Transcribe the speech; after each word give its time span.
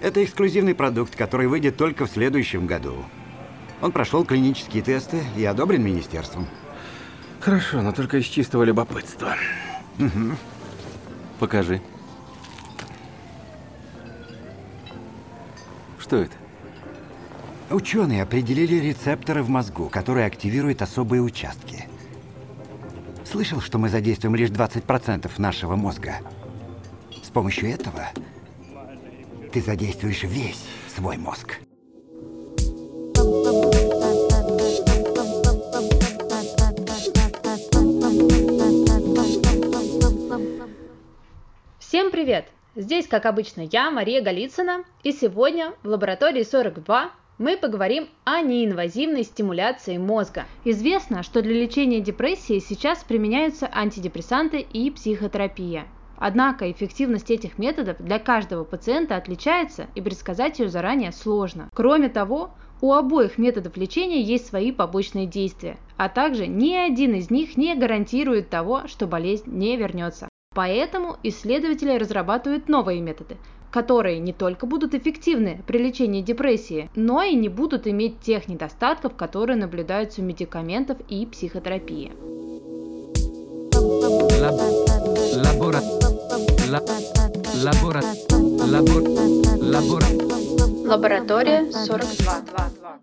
Это 0.00 0.22
эксклюзивный 0.24 0.74
продукт, 0.74 1.16
который 1.16 1.48
выйдет 1.48 1.76
только 1.76 2.06
в 2.06 2.10
следующем 2.10 2.66
году. 2.66 3.04
Он 3.80 3.92
прошел 3.92 4.24
клинические 4.24 4.82
тесты 4.82 5.22
и 5.36 5.44
одобрен 5.44 5.82
министерством. 5.82 6.46
Хорошо, 7.40 7.82
но 7.82 7.92
только 7.92 8.18
из 8.18 8.24
чистого 8.26 8.62
любопытства. 8.62 9.34
Покажи. 11.38 11.80
Что 15.98 16.16
это? 16.16 16.36
Ученые 17.70 18.22
определили 18.22 18.76
рецепторы 18.76 19.42
в 19.42 19.48
мозгу, 19.48 19.88
которые 19.88 20.26
активируют 20.26 20.80
особые 20.80 21.22
участки. 21.22 21.86
Слышал, 23.30 23.60
что 23.60 23.78
мы 23.78 23.88
задействуем 23.88 24.34
лишь 24.36 24.48
20% 24.48 25.30
нашего 25.36 25.76
мозга. 25.76 26.16
С 27.22 27.28
помощью 27.28 27.70
этого 27.70 28.08
ты 29.48 29.60
задействуешь 29.60 30.22
весь 30.24 30.64
свой 30.94 31.16
мозг. 31.16 31.58
Всем 41.78 42.10
привет! 42.10 42.46
Здесь, 42.76 43.08
как 43.08 43.26
обычно, 43.26 43.62
я, 43.72 43.90
Мария 43.90 44.22
Голицына, 44.22 44.84
и 45.02 45.12
сегодня 45.12 45.72
в 45.82 45.88
лаборатории 45.88 46.44
42 46.44 47.10
мы 47.38 47.56
поговорим 47.56 48.08
о 48.24 48.40
неинвазивной 48.42 49.24
стимуляции 49.24 49.96
мозга. 49.96 50.44
Известно, 50.64 51.22
что 51.22 51.40
для 51.40 51.54
лечения 51.54 52.00
депрессии 52.00 52.58
сейчас 52.58 53.02
применяются 53.02 53.68
антидепрессанты 53.72 54.60
и 54.60 54.90
психотерапия. 54.90 55.86
Однако 56.18 56.70
эффективность 56.70 57.30
этих 57.30 57.58
методов 57.58 57.96
для 57.98 58.18
каждого 58.18 58.64
пациента 58.64 59.16
отличается 59.16 59.86
и 59.94 60.00
предсказать 60.00 60.58
ее 60.58 60.68
заранее 60.68 61.12
сложно. 61.12 61.68
Кроме 61.74 62.08
того, 62.08 62.50
у 62.80 62.92
обоих 62.92 63.38
методов 63.38 63.76
лечения 63.76 64.20
есть 64.20 64.46
свои 64.46 64.72
побочные 64.72 65.26
действия, 65.26 65.78
а 65.96 66.08
также 66.08 66.46
ни 66.46 66.74
один 66.74 67.14
из 67.14 67.30
них 67.30 67.56
не 67.56 67.74
гарантирует 67.74 68.50
того, 68.50 68.82
что 68.86 69.06
болезнь 69.06 69.44
не 69.46 69.76
вернется. 69.76 70.28
Поэтому 70.54 71.16
исследователи 71.22 71.96
разрабатывают 71.96 72.68
новые 72.68 73.00
методы, 73.00 73.36
которые 73.70 74.18
не 74.18 74.32
только 74.32 74.66
будут 74.66 74.94
эффективны 74.94 75.62
при 75.66 75.78
лечении 75.78 76.22
депрессии, 76.22 76.90
но 76.96 77.22
и 77.22 77.34
не 77.34 77.48
будут 77.48 77.86
иметь 77.86 78.20
тех 78.20 78.48
недостатков, 78.48 79.14
которые 79.14 79.56
наблюдаются 79.56 80.20
у 80.20 80.24
медикаментов 80.24 80.98
и 81.08 81.26
психотерапии. 81.26 82.12
Лабора... 85.44 86.07
Лабора... 86.68 88.02
Лабора... 88.60 89.10
Лабора... 89.58 90.06
Лаборатория 90.86 91.72
42. 91.72 93.00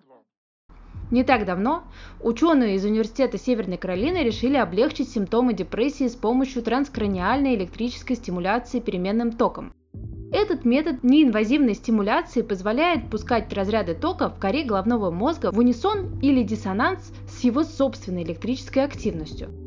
Не 1.09 1.23
так 1.23 1.45
давно 1.45 1.83
ученые 2.21 2.75
из 2.75 2.85
Университета 2.85 3.39
Северной 3.39 3.77
Каролины 3.77 4.19
решили 4.19 4.55
облегчить 4.57 5.09
симптомы 5.09 5.55
депрессии 5.55 6.07
с 6.07 6.15
помощью 6.15 6.61
транскраниальной 6.61 7.55
электрической 7.55 8.17
стимуляции 8.17 8.79
переменным 8.79 9.31
током. 9.31 9.73
Этот 10.31 10.63
метод 10.63 11.03
неинвазивной 11.03 11.73
стимуляции 11.73 12.43
позволяет 12.43 13.09
пускать 13.09 13.51
разряды 13.51 13.95
тока 13.95 14.29
в 14.29 14.37
коре 14.37 14.63
головного 14.63 15.09
мозга 15.09 15.51
в 15.51 15.57
унисон 15.57 16.19
или 16.19 16.43
диссонанс 16.43 17.11
с 17.27 17.43
его 17.43 17.63
собственной 17.63 18.21
электрической 18.21 18.83
активностью. 18.83 19.64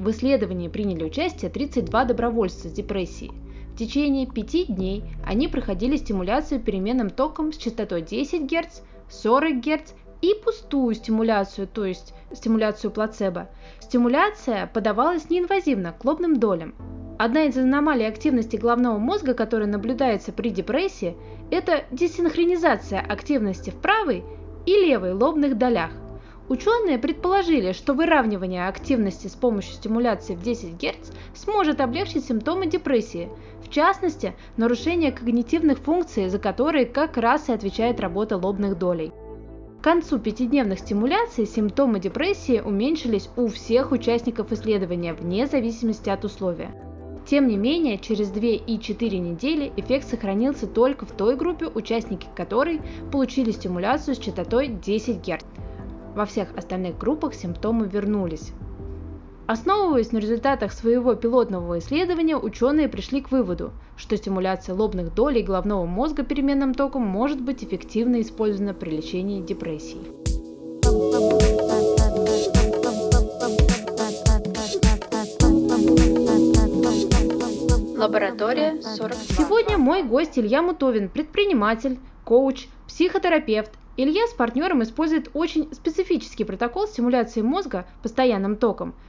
В 0.00 0.10
исследовании 0.12 0.68
приняли 0.68 1.04
участие 1.04 1.50
32 1.50 2.06
добровольца 2.06 2.70
с 2.70 2.72
депрессией. 2.72 3.32
В 3.74 3.76
течение 3.76 4.26
пяти 4.26 4.64
дней 4.64 5.04
они 5.26 5.46
проходили 5.46 5.96
стимуляцию 5.96 6.60
переменным 6.60 7.10
током 7.10 7.52
с 7.52 7.58
частотой 7.58 8.00
10 8.00 8.50
Гц, 8.50 8.80
40 9.10 9.60
Гц 9.60 9.92
и 10.22 10.34
пустую 10.42 10.94
стимуляцию, 10.94 11.68
то 11.68 11.84
есть 11.84 12.14
стимуляцию 12.32 12.92
плацебо. 12.92 13.50
Стимуляция 13.78 14.66
подавалась 14.68 15.28
неинвазивно, 15.28 15.92
к 15.92 16.02
лобным 16.02 16.40
долям. 16.40 16.74
Одна 17.18 17.44
из 17.44 17.58
аномалий 17.58 18.08
активности 18.08 18.56
головного 18.56 18.96
мозга, 18.96 19.34
которая 19.34 19.68
наблюдается 19.68 20.32
при 20.32 20.48
депрессии, 20.48 21.14
это 21.50 21.84
десинхронизация 21.90 23.00
активности 23.00 23.68
в 23.68 23.74
правой 23.74 24.24
и 24.64 24.72
левой 24.72 25.12
лобных 25.12 25.58
долях. 25.58 25.90
Ученые 26.50 26.98
предположили, 26.98 27.70
что 27.70 27.94
выравнивание 27.94 28.66
активности 28.66 29.28
с 29.28 29.36
помощью 29.36 29.72
стимуляции 29.74 30.34
в 30.34 30.42
10 30.42 30.82
Гц 30.82 31.12
сможет 31.32 31.80
облегчить 31.80 32.24
симптомы 32.24 32.66
депрессии, 32.66 33.28
в 33.64 33.70
частности, 33.70 34.34
нарушение 34.56 35.12
когнитивных 35.12 35.78
функций, 35.78 36.28
за 36.28 36.40
которые 36.40 36.86
как 36.86 37.16
раз 37.16 37.48
и 37.48 37.52
отвечает 37.52 38.00
работа 38.00 38.36
лобных 38.36 38.76
долей. 38.76 39.12
К 39.80 39.84
концу 39.84 40.18
пятидневных 40.18 40.80
стимуляций 40.80 41.46
симптомы 41.46 42.00
депрессии 42.00 42.60
уменьшились 42.60 43.30
у 43.36 43.46
всех 43.46 43.92
участников 43.92 44.50
исследования 44.50 45.14
вне 45.14 45.46
зависимости 45.46 46.10
от 46.10 46.24
условия. 46.24 46.72
Тем 47.26 47.46
не 47.46 47.56
менее, 47.56 47.96
через 47.96 48.28
2 48.30 48.40
и 48.66 48.80
4 48.80 49.18
недели 49.20 49.72
эффект 49.76 50.08
сохранился 50.08 50.66
только 50.66 51.06
в 51.06 51.12
той 51.12 51.36
группе, 51.36 51.66
участники 51.66 52.26
которой 52.34 52.80
получили 53.12 53.52
стимуляцию 53.52 54.16
с 54.16 54.18
частотой 54.18 54.66
10 54.66 55.18
Гц. 55.18 55.44
Во 56.14 56.26
всех 56.26 56.56
остальных 56.56 56.98
группах 56.98 57.34
симптомы 57.34 57.86
вернулись. 57.86 58.52
Основываясь 59.46 60.12
на 60.12 60.18
результатах 60.18 60.72
своего 60.72 61.14
пилотного 61.14 61.78
исследования, 61.78 62.36
ученые 62.36 62.88
пришли 62.88 63.20
к 63.20 63.32
выводу, 63.32 63.72
что 63.96 64.16
стимуляция 64.16 64.74
лобных 64.74 65.12
долей 65.14 65.42
головного 65.42 65.86
мозга 65.86 66.22
переменным 66.22 66.74
током 66.74 67.02
может 67.02 67.40
быть 67.40 67.64
эффективно 67.64 68.20
использована 68.20 68.74
при 68.74 68.90
лечении 68.90 69.42
депрессии. 69.42 69.98
Лаборатория 77.98 78.80
42. 78.80 79.10
Сегодня 79.36 79.78
мой 79.78 80.02
гость 80.02 80.38
Илья 80.38 80.62
Мутовин, 80.62 81.08
предприниматель, 81.08 81.98
коуч, 82.24 82.66
психотерапевт. 82.86 83.72
Илья 83.96 84.26
с 84.26 84.32
партнером 84.32 84.82
использует 84.82 85.30
очень 85.34 85.72
специфический 85.74 86.44
протокол 86.44 86.86
стимуляции 86.86 87.42
мозга 87.42 87.86
постоянным 88.02 88.56
током– 88.56 88.94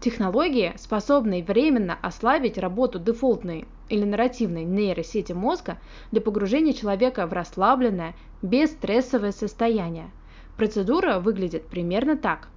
Технологии, 0.00 0.72
способные 0.78 1.44
временно 1.44 1.98
ослабить 2.00 2.56
работу 2.56 2.98
дефолтной 2.98 3.66
или 3.90 4.04
нарративной 4.04 4.64
нейросети 4.64 5.32
мозга 5.32 5.76
для 6.10 6.22
погружения 6.22 6.72
человека 6.72 7.26
в 7.26 7.34
расслабленное, 7.34 8.14
бесстрессовое 8.40 9.32
состояние. 9.32 10.10
Процедура 10.56 11.18
выглядит 11.18 11.66
примерно 11.66 12.16
так. 12.16 12.48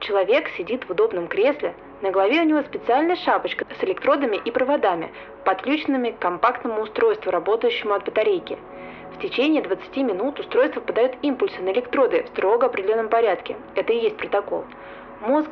Человек 0.00 0.48
сидит 0.56 0.82
в 0.82 0.90
удобном 0.90 1.28
кресле, 1.28 1.76
на 2.02 2.10
голове 2.10 2.40
у 2.42 2.44
него 2.44 2.62
специальная 2.62 3.16
шапочка 3.16 3.64
с 3.78 3.84
электродами 3.84 4.40
и 4.44 4.50
проводами, 4.50 5.12
подключенными 5.44 6.10
к 6.10 6.18
компактному 6.18 6.82
устройству, 6.82 7.30
работающему 7.30 7.94
от 7.94 8.04
батарейки. 8.04 8.58
В 9.18 9.20
течение 9.20 9.62
20 9.62 9.96
минут 9.96 10.38
устройство 10.38 10.80
подает 10.80 11.16
импульсы 11.22 11.60
на 11.60 11.70
электроды 11.70 12.22
в 12.22 12.28
строго 12.28 12.66
определенном 12.66 13.08
порядке. 13.08 13.56
Это 13.74 13.92
и 13.92 13.98
есть 13.98 14.16
протокол. 14.16 14.64
Мозг 15.20 15.50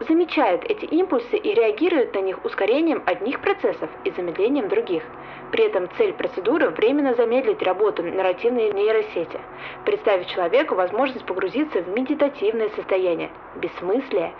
замечает 0.00 0.68
эти 0.68 0.84
импульсы 0.86 1.36
и 1.36 1.54
реагирует 1.54 2.12
на 2.12 2.18
них 2.18 2.44
ускорением 2.44 3.04
одних 3.06 3.40
процессов 3.40 3.88
и 4.02 4.10
замедлением 4.10 4.68
других. 4.68 5.04
При 5.52 5.64
этом 5.64 5.88
цель 5.96 6.12
процедуры– 6.12 6.70
временно 6.76 7.14
замедлить 7.14 7.62
работу 7.62 8.02
нарративной 8.02 8.72
нейросети, 8.72 9.38
представить 9.84 10.26
человеку 10.26 10.74
возможность 10.74 11.24
погрузиться 11.24 11.82
в 11.82 11.88
медитативное 11.90 12.70
состояние, 12.70 13.30
бессмыслия 13.54 14.32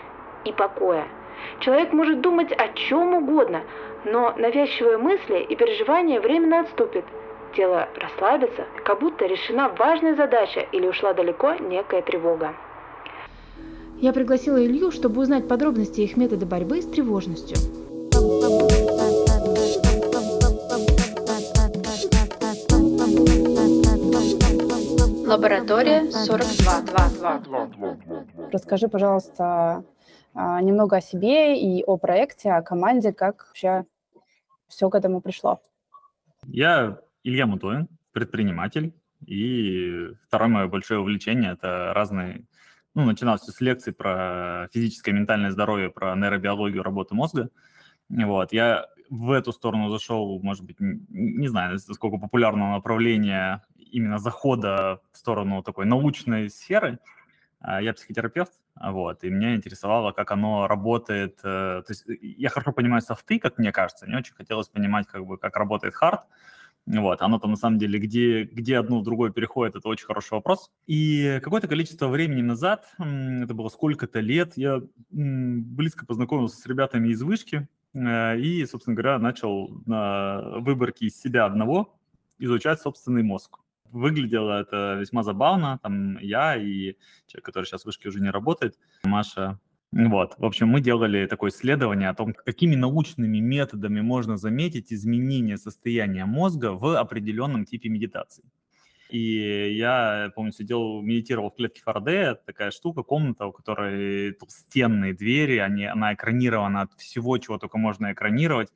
и 0.43 0.51
покоя. 0.51 1.07
Человек 1.61 1.93
может 1.93 2.19
думать 2.19 2.51
о 2.51 2.67
чем 2.73 3.13
угодно, 3.13 3.61
но 4.03 4.33
навязчивые 4.35 4.97
мысли 4.97 5.37
и 5.39 5.55
переживания 5.55 6.19
временно 6.19 6.59
отступят. 6.59 7.05
Тело 7.55 7.87
расслабится, 7.95 8.65
как 8.83 8.99
будто 8.99 9.25
решена 9.25 9.69
важная 9.69 10.15
задача 10.15 10.59
или 10.73 10.87
ушла 10.87 11.13
далеко 11.13 11.53
некая 11.53 12.01
тревога. 12.01 12.53
Я 13.97 14.11
пригласила 14.11 14.57
Илью, 14.63 14.91
чтобы 14.91 15.21
узнать 15.21 15.47
подробности 15.47 16.01
их 16.01 16.17
метода 16.17 16.45
борьбы 16.45 16.81
с 16.81 16.85
тревожностью. 16.85 17.55
Лаборатория 25.25 26.11
42. 26.11 27.39
Расскажи, 28.51 28.89
пожалуйста, 28.89 29.85
а, 30.33 30.61
немного 30.61 30.97
о 30.97 31.01
себе 31.01 31.57
и 31.57 31.83
о 31.85 31.95
проекте, 31.95 32.51
о 32.51 32.61
команде, 32.61 33.13
как 33.13 33.45
вообще 33.47 33.85
все 34.67 34.89
к 34.89 34.95
этому 34.95 35.21
пришло. 35.21 35.61
Я 36.47 36.99
Илья 37.25 37.47
Мутоин, 37.47 37.87
предприниматель, 38.13 38.93
и 39.25 40.11
второе 40.27 40.47
мое 40.47 40.67
большое 40.67 40.99
увлечение– 40.99 41.51
это 41.53 41.91
разные 41.95 42.45
ну, 42.93 43.03
начиналось 43.03 43.41
с 43.41 43.61
лекций 43.61 43.93
про 43.93 44.67
физическое 44.71 45.09
и 45.09 45.15
ментальное 45.15 45.49
здоровье, 45.49 45.89
про 45.89 46.15
нейробиологию 46.15 46.83
работы 46.83 47.15
мозга. 47.15 47.49
Вот. 48.09 48.53
Я 48.53 48.85
в 49.09 49.31
эту 49.31 49.53
сторону 49.53 49.89
зашел, 49.89 50.39
может 50.43 50.63
быть, 50.65 50.77
не, 50.79 51.47
знаю, 51.47 51.73
насколько 51.73 52.17
популярного 52.17 52.75
направления 52.75 53.63
именно 53.75 54.19
захода 54.19 55.01
в 55.11 55.17
сторону 55.17 55.63
такой 55.63 55.87
научной 55.87 56.51
сферы. 56.51 56.99
А, 57.59 57.81
я 57.81 57.93
психотерапевт, 57.93 58.53
вот, 58.79 59.23
и 59.23 59.31
меня 59.31 59.55
интересовало, 59.55 60.11
как 60.11 60.29
оно 60.29 60.67
работает. 60.67 61.39
Э, 61.39 61.81
то 61.81 61.85
есть 61.89 62.05
я 62.21 62.49
хорошо 62.49 62.71
понимаю 62.71 63.01
софты, 63.01 63.39
как 63.39 63.57
мне 63.57 63.71
кажется, 63.71 64.05
мне 64.05 64.17
очень 64.17 64.35
хотелось 64.35 64.67
понимать, 64.67 65.07
как 65.07 65.25
бы, 65.25 65.39
как 65.39 65.55
работает 65.57 65.95
хард, 65.95 66.21
вот, 66.85 67.21
оно 67.21 67.39
там 67.39 67.51
на 67.51 67.57
самом 67.57 67.79
деле, 67.79 67.97
где, 67.97 68.43
где 68.43 68.77
одно 68.77 68.99
в 68.99 69.03
другое 69.03 69.31
переходит, 69.31 69.75
это 69.75 69.89
очень 69.89 70.05
хороший 70.05 70.33
вопрос. 70.33 70.71
И 70.85 71.39
какое-то 71.43 71.67
количество 71.67 72.07
времени 72.07 72.41
назад, 72.41 72.93
это 72.99 73.53
было 73.53 73.69
сколько-то 73.69 74.19
лет, 74.19 74.53
я 74.55 74.81
близко 75.09 76.05
познакомился 76.05 76.57
с 76.57 76.65
ребятами 76.67 77.09
из 77.09 77.21
вышки 77.23 77.67
э, 77.93 78.39
и, 78.39 78.65
собственно 78.65 78.95
говоря, 78.95 79.17
начал 79.17 79.81
на 79.87 80.59
выборке 80.59 81.07
из 81.07 81.19
себя 81.19 81.45
одного 81.45 81.97
изучать 82.37 82.79
собственный 82.81 83.23
мозг. 83.23 83.59
Выглядело 83.91 84.59
это 84.59 84.97
весьма 84.99 85.23
забавно. 85.23 85.79
Там 85.81 86.17
я 86.19 86.55
и 86.55 86.97
человек, 87.27 87.45
который 87.45 87.65
сейчас 87.65 87.83
в 87.83 87.85
вышке 87.85 88.09
уже 88.09 88.19
не 88.19 88.29
работает, 88.29 88.77
Маша, 89.03 89.59
вот, 89.91 90.33
в 90.37 90.43
общем, 90.43 90.67
мы 90.67 90.81
делали 90.81 91.25
такое 91.25 91.51
исследование 91.51 92.09
о 92.09 92.13
том, 92.13 92.33
какими 92.33 92.75
научными 92.75 93.37
методами 93.39 94.01
можно 94.01 94.35
заметить 94.37 94.91
изменение 94.91 95.57
состояния 95.57 96.25
мозга 96.25 96.73
в 96.73 96.99
определенном 96.99 97.65
типе 97.65 97.89
медитации. 97.89 98.43
И 99.09 99.75
я, 99.77 100.31
помню, 100.35 100.51
сидел, 100.51 101.01
медитировал 101.01 101.51
в 101.51 101.55
клетке 101.55 101.81
Фарадея, 101.81 102.35
такая 102.35 102.71
штука, 102.71 103.03
комната, 103.03 103.45
у 103.45 103.51
которой 103.51 104.33
толстенные 104.33 105.13
двери, 105.13 105.57
они, 105.57 105.85
она 105.85 106.13
экранирована 106.13 106.81
от 106.81 106.93
всего, 106.99 107.37
чего 107.37 107.57
только 107.57 107.77
можно 107.77 108.11
экранировать. 108.11 108.69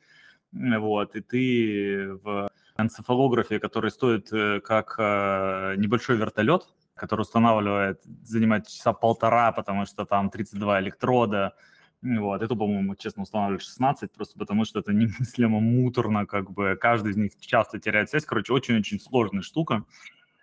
Вот, 0.51 1.15
и 1.15 1.21
ты 1.21 2.13
в 2.23 2.49
энцефалографе, 2.77 3.59
который 3.59 3.91
стоит 3.91 4.31
э, 4.31 4.61
как 4.61 4.95
э, 4.97 5.75
небольшой 5.77 6.17
вертолет, 6.17 6.63
который 6.99 7.21
устанавливает, 7.21 8.01
занимает 8.23 8.67
часа 8.67 8.93
полтора, 8.93 9.51
потому 9.51 9.85
что 9.85 10.05
там 10.05 10.29
32 10.29 10.81
электрода, 10.81 11.53
вот, 12.01 12.41
это, 12.41 12.55
по-моему, 12.55 12.95
честно, 12.95 13.23
устанавливали 13.23 13.61
16, 13.61 14.11
просто 14.13 14.39
потому 14.39 14.65
что 14.65 14.79
это 14.79 14.93
немыслимо 14.93 15.59
муторно, 15.59 16.25
как 16.25 16.51
бы 16.51 16.77
каждый 16.79 17.11
из 17.11 17.17
них 17.17 17.31
часто 17.39 17.79
теряет 17.79 18.09
связь. 18.09 18.25
Короче, 18.25 18.53
очень-очень 18.53 18.99
сложная 18.99 19.41
штука. 19.41 19.85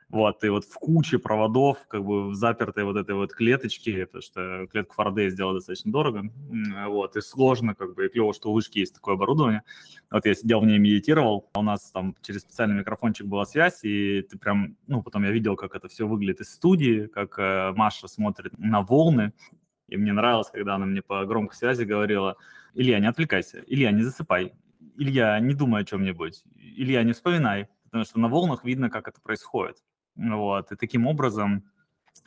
Вот, 0.08 0.44
и 0.44 0.48
вот 0.48 0.64
в 0.64 0.74
куче 0.74 1.18
проводов, 1.18 1.78
как 1.88 2.04
бы 2.04 2.28
в 2.28 2.34
запертой 2.34 2.84
вот 2.84 2.96
этой 2.96 3.16
вот 3.16 3.32
клеточке, 3.32 4.06
потому 4.06 4.22
что 4.22 4.68
клетку 4.70 4.94
Фарадея 4.94 5.30
сделать 5.30 5.56
достаточно 5.56 5.90
дорого, 5.90 6.30
вот, 6.86 7.16
и 7.16 7.20
сложно, 7.20 7.74
как 7.74 7.94
бы, 7.94 8.06
и 8.06 8.08
клево, 8.08 8.32
что 8.32 8.50
у 8.50 8.54
вышки 8.54 8.78
есть 8.78 8.94
такое 8.94 9.14
оборудование. 9.14 9.62
Вот 10.12 10.24
я 10.24 10.34
сидел 10.36 10.60
в 10.60 10.66
ней, 10.66 10.78
медитировал, 10.78 11.50
у 11.56 11.62
нас 11.62 11.90
там 11.90 12.14
через 12.22 12.42
специальный 12.42 12.76
микрофончик 12.76 13.26
была 13.26 13.44
связь, 13.46 13.80
и 13.82 14.22
ты 14.22 14.38
прям, 14.38 14.76
ну, 14.86 15.02
потом 15.02 15.24
я 15.24 15.32
видел, 15.32 15.56
как 15.56 15.74
это 15.74 15.88
все 15.88 16.06
выглядит 16.06 16.40
из 16.40 16.52
студии, 16.52 17.06
как 17.06 17.36
э, 17.40 17.72
Маша 17.74 18.06
смотрит 18.06 18.56
на 18.58 18.82
волны, 18.82 19.32
и 19.88 19.96
мне 19.96 20.12
нравилось, 20.12 20.50
когда 20.52 20.76
она 20.76 20.86
мне 20.86 21.02
по 21.02 21.24
громкой 21.26 21.56
связи 21.56 21.82
говорила, 21.82 22.36
Илья, 22.74 23.00
не 23.00 23.08
отвлекайся, 23.08 23.64
Илья, 23.66 23.90
не 23.90 24.04
засыпай, 24.04 24.52
Илья, 24.96 25.40
не 25.40 25.52
думай 25.52 25.82
о 25.82 25.84
чем-нибудь, 25.84 26.44
Илья, 26.54 27.02
не 27.02 27.12
вспоминай, 27.12 27.66
потому 27.86 28.04
что 28.04 28.20
на 28.20 28.28
волнах 28.28 28.64
видно, 28.64 28.88
как 28.88 29.08
это 29.08 29.20
происходит. 29.20 29.78
Вот, 30.16 30.72
и 30.72 30.76
таким 30.76 31.06
образом 31.06 31.64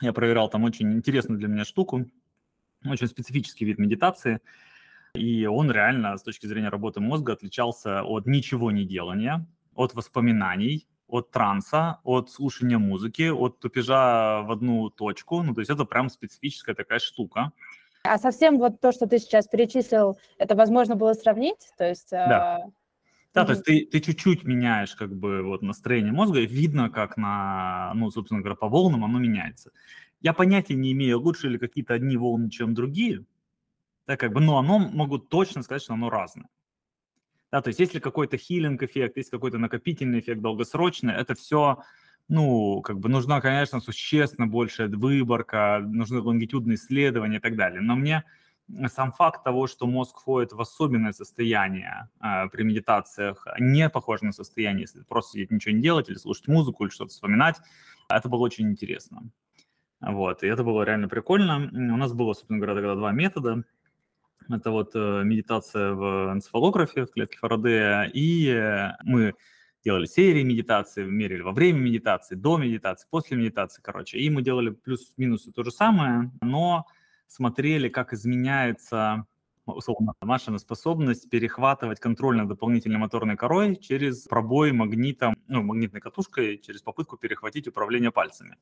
я 0.00 0.12
проверял 0.12 0.48
там 0.48 0.64
очень 0.64 0.92
интересную 0.92 1.38
для 1.38 1.48
меня 1.48 1.64
штуку, 1.64 2.06
очень 2.84 3.06
специфический 3.06 3.64
вид 3.64 3.78
медитации, 3.78 4.40
и 5.14 5.46
он 5.46 5.70
реально 5.70 6.16
с 6.16 6.22
точки 6.22 6.46
зрения 6.46 6.68
работы 6.68 7.00
мозга 7.00 7.32
отличался 7.32 8.02
от 8.02 8.26
ничего 8.26 8.70
не 8.70 8.84
делания, 8.84 9.46
от 9.74 9.94
воспоминаний, 9.94 10.86
от 11.08 11.30
транса, 11.30 11.98
от 12.04 12.30
слушания 12.30 12.78
музыки, 12.78 13.28
от 13.28 13.58
тупежа 13.58 14.42
в 14.42 14.52
одну 14.52 14.90
точку. 14.90 15.42
Ну, 15.42 15.54
то 15.54 15.60
есть 15.60 15.70
это 15.70 15.84
прям 15.84 16.08
специфическая 16.08 16.74
такая 16.74 17.00
штука. 17.00 17.52
А 18.04 18.18
совсем 18.18 18.58
вот 18.58 18.80
то, 18.80 18.92
что 18.92 19.06
ты 19.06 19.18
сейчас 19.18 19.48
перечислил, 19.48 20.16
это 20.38 20.54
возможно 20.54 20.94
было 20.94 21.12
сравнить? 21.12 21.70
То 21.76 21.88
есть 21.88 22.10
да. 22.12 22.60
Э, 22.60 22.70
да, 23.34 23.44
то 23.44 23.52
есть 23.52 23.64
ты, 23.64 23.86
ты 23.86 24.00
чуть-чуть 24.00 24.44
меняешь 24.44 24.94
как 24.96 25.14
бы 25.14 25.42
вот 25.42 25.62
настроение 25.62 26.12
мозга, 26.12 26.40
и 26.40 26.46
видно, 26.46 26.90
как 26.90 27.16
на, 27.16 27.92
ну, 27.94 28.10
собственно 28.10 28.40
говоря, 28.40 28.56
по 28.56 28.68
волнам 28.68 29.04
оно 29.04 29.18
меняется. 29.18 29.70
Я 30.20 30.32
понятия 30.32 30.74
не 30.74 30.92
имею, 30.92 31.20
лучше 31.20 31.48
ли 31.48 31.58
какие-то 31.58 31.94
одни 31.94 32.16
волны, 32.16 32.50
чем 32.50 32.74
другие, 32.74 33.24
да, 34.06 34.16
как 34.16 34.32
бы, 34.32 34.40
но 34.40 34.58
оно 34.58 34.78
могу 34.78 35.18
точно 35.18 35.62
сказать, 35.62 35.82
что 35.82 35.94
оно 35.94 36.10
разное. 36.10 36.48
Да, 37.52 37.62
то 37.62 37.68
есть 37.68 37.80
если 37.80 37.98
какой-то 37.98 38.36
хилинг 38.36 38.82
эффект, 38.82 39.16
есть 39.16 39.30
какой-то 39.30 39.58
накопительный 39.58 40.20
эффект 40.20 40.40
долгосрочный, 40.40 41.14
это 41.14 41.34
все, 41.34 41.82
ну, 42.28 42.80
как 42.82 43.00
бы 43.00 43.08
нужна, 43.08 43.40
конечно, 43.40 43.80
существенно 43.80 44.46
большая 44.46 44.88
выборка, 44.88 45.80
нужны 45.84 46.20
лонгитюдные 46.20 46.76
исследования 46.76 47.38
и 47.38 47.40
так 47.40 47.56
далее. 47.56 47.80
Но 47.80 47.96
мне 47.96 48.24
сам 48.88 49.12
факт 49.12 49.44
того, 49.44 49.66
что 49.66 49.86
мозг 49.86 50.20
входит 50.20 50.52
в 50.52 50.60
особенное 50.60 51.12
состояние 51.12 52.08
э, 52.20 52.48
при 52.50 52.62
медитациях, 52.62 53.46
не 53.58 53.88
похоже 53.88 54.26
на 54.26 54.32
состояние, 54.32 54.82
если 54.82 55.02
просто 55.02 55.32
сидеть 55.32 55.50
ничего 55.50 55.74
не 55.74 55.82
делать 55.82 56.08
или 56.08 56.16
слушать 56.16 56.48
музыку 56.48 56.84
или 56.84 56.90
что-то 56.90 57.10
вспоминать, 57.10 57.56
это 58.08 58.28
было 58.28 58.40
очень 58.40 58.68
интересно. 58.70 59.30
Вот, 60.00 60.42
и 60.42 60.46
это 60.46 60.64
было 60.64 60.82
реально 60.82 61.08
прикольно. 61.08 61.68
У 61.72 61.96
нас 61.96 62.12
было, 62.12 62.32
собственно 62.32 62.58
говоря, 62.58 62.74
тогда 62.74 62.94
два 62.94 63.12
метода. 63.12 63.64
Это 64.48 64.70
вот 64.70 64.92
э, 64.94 65.22
медитация 65.24 65.92
в 65.92 66.32
энцефалографе, 66.32 67.04
в 67.04 67.12
клетке 67.12 67.38
Фарадея, 67.38 68.10
и 68.12 68.48
э, 68.48 68.96
мы 69.04 69.34
делали 69.84 70.06
серии 70.06 70.42
медитации, 70.42 71.04
мерили 71.04 71.42
во 71.42 71.52
время 71.52 71.78
медитации, 71.78 72.34
до 72.34 72.56
медитации, 72.56 73.06
после 73.10 73.36
медитации, 73.36 73.80
короче. 73.82 74.18
И 74.18 74.28
мы 74.30 74.42
делали 74.42 74.70
плюс-минус 74.70 75.48
то 75.54 75.62
же 75.62 75.70
самое, 75.70 76.30
но 76.40 76.86
смотрели, 77.30 77.88
как 77.88 78.12
изменяется 78.12 79.26
условно, 79.66 80.14
Машина 80.20 80.58
способность 80.58 81.30
перехватывать 81.30 82.00
контроль 82.00 82.36
над 82.36 82.48
дополнительной 82.48 82.98
моторной 82.98 83.36
корой 83.36 83.76
через 83.76 84.22
пробой 84.26 84.72
магнитом, 84.72 85.36
ну, 85.50 85.62
магнитной 85.62 86.00
катушкой, 86.00 86.58
через 86.58 86.82
попытку 86.82 87.16
перехватить 87.16 87.68
управление 87.68 88.10
пальцами. 88.10 88.56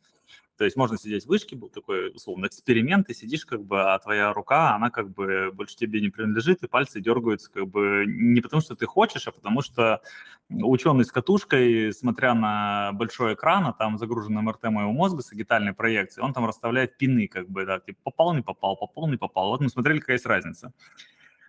То 0.56 0.64
есть 0.64 0.76
можно 0.76 0.98
сидеть 0.98 1.24
в 1.24 1.28
вышке, 1.28 1.56
был 1.56 1.68
такой, 1.68 2.10
условно, 2.10 2.46
эксперимент, 2.46 3.06
ты 3.06 3.14
сидишь, 3.14 3.46
как 3.46 3.64
бы, 3.64 3.92
а 3.92 3.98
твоя 3.98 4.32
рука, 4.32 4.74
она 4.74 4.90
как 4.90 5.10
бы 5.10 5.50
больше 5.52 5.76
тебе 5.76 6.00
не 6.00 6.08
принадлежит, 6.08 6.62
и 6.62 6.66
пальцы 6.68 7.00
дергаются 7.00 7.52
как 7.52 7.68
бы 7.68 8.04
не 8.06 8.40
потому, 8.40 8.60
что 8.60 8.74
ты 8.74 8.86
хочешь, 8.86 9.28
а 9.28 9.32
потому 9.32 9.62
что 9.62 10.02
ученый 10.50 11.04
с 11.04 11.12
катушкой, 11.12 11.92
смотря 11.92 12.34
на 12.34 12.92
большой 12.92 13.34
экран, 13.34 13.66
а 13.66 13.72
там 13.72 13.98
загружен 13.98 14.34
МРТ 14.34 14.64
моего 14.64 14.92
мозга 14.92 15.22
с 15.22 15.32
агитальной 15.32 15.74
проекцией, 15.74 16.24
он 16.24 16.32
там 16.32 16.46
расставляет 16.46 16.98
пины, 16.98 17.28
как 17.28 17.48
бы, 17.48 17.64
да, 17.64 17.78
типа 17.78 17.98
попал, 18.02 18.34
не 18.34 18.42
попал, 18.42 18.76
попал, 18.76 19.08
не 19.08 19.16
попал. 19.16 19.50
Вот 19.50 19.60
мы 19.60 19.68
смотрели, 19.68 20.00
какая 20.00 20.16
есть 20.16 20.26
разница. 20.26 20.72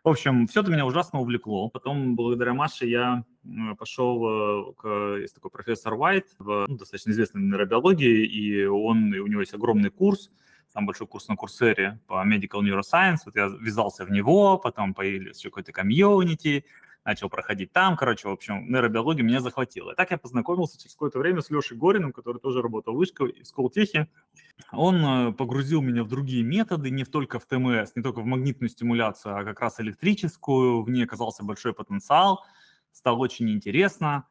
В 0.03 0.10
общем, 0.10 0.48
все 0.48 0.62
это 0.62 0.72
меня 0.72 0.86
ужасно 0.86 1.20
увлекло. 1.20 1.70
Потом, 1.70 2.15
благодаря 2.15 2.53
Маше, 2.53 2.86
я 2.86 3.24
пошел 3.77 4.70
э, 4.70 4.74
к... 4.77 5.18
Есть 5.20 5.36
такой 5.36 5.51
профессор 5.51 5.94
Уайт, 5.94 6.27
в, 6.39 6.65
ну, 6.68 6.77
достаточно 6.77 7.12
известной 7.12 7.41
нейробиологии, 7.41 8.25
и 8.25 8.65
он, 8.65 9.13
и 9.13 9.20
у 9.20 9.27
него 9.27 9.41
есть 9.41 9.53
огромный 9.53 9.89
курс, 9.89 10.32
самый 10.72 10.88
большой 10.88 11.08
курс 11.08 11.27
на 11.27 11.36
Курсере 11.36 12.00
по 12.08 12.25
Medical 12.25 12.62
Neuroscience. 12.62 13.20
Вот 13.25 13.36
я 13.36 13.48
ввязался 13.48 14.06
в 14.06 14.12
него, 14.12 14.58
потом 14.58 14.94
появились 14.94 15.38
еще 15.39 15.50
какой-то 15.50 15.72
комьюнити, 15.72 16.65
начал 17.06 17.29
проходить 17.29 17.72
там. 17.72 17.96
Короче, 17.96 18.27
в 18.27 18.32
общем, 18.32 18.72
нейробиология 18.72 19.24
меня 19.24 19.41
захватила. 19.41 19.91
И 19.91 19.96
так 19.96 20.12
я 20.12 20.18
познакомился 20.18 20.77
через 20.77 20.94
какое-то 20.94 21.20
время 21.20 21.41
с 21.41 21.50
Лешей 21.50 21.77
Гориным, 21.77 22.12
который 22.12 22.39
тоже 22.39 22.62
работал 22.62 22.94
в 22.94 23.00
в 23.00 23.46
Сколтехе. 23.46 24.08
Он 24.72 24.96
э, 25.06 25.34
погрузил 25.34 25.82
меня 25.82 26.03
в 26.03 26.08
другие 26.08 26.44
методы, 26.44 26.89
не 26.89 27.06
только 27.06 27.39
в 27.39 27.46
ТМС, 27.46 27.96
не 27.96 28.03
только 28.03 28.22
в 28.22 28.25
магнитную 28.25 28.70
стимуляцию, 28.70 29.38
а 29.38 29.44
как 29.44 29.60
раз 29.62 29.79
электрическую. 29.79 30.84
В 30.84 30.89
ней 30.89 31.03
оказался 31.03 31.44
большой 31.44 31.74
потенциал, 31.74 32.44
стало 32.91 33.18
очень 33.18 33.50
интересно. 33.50 34.27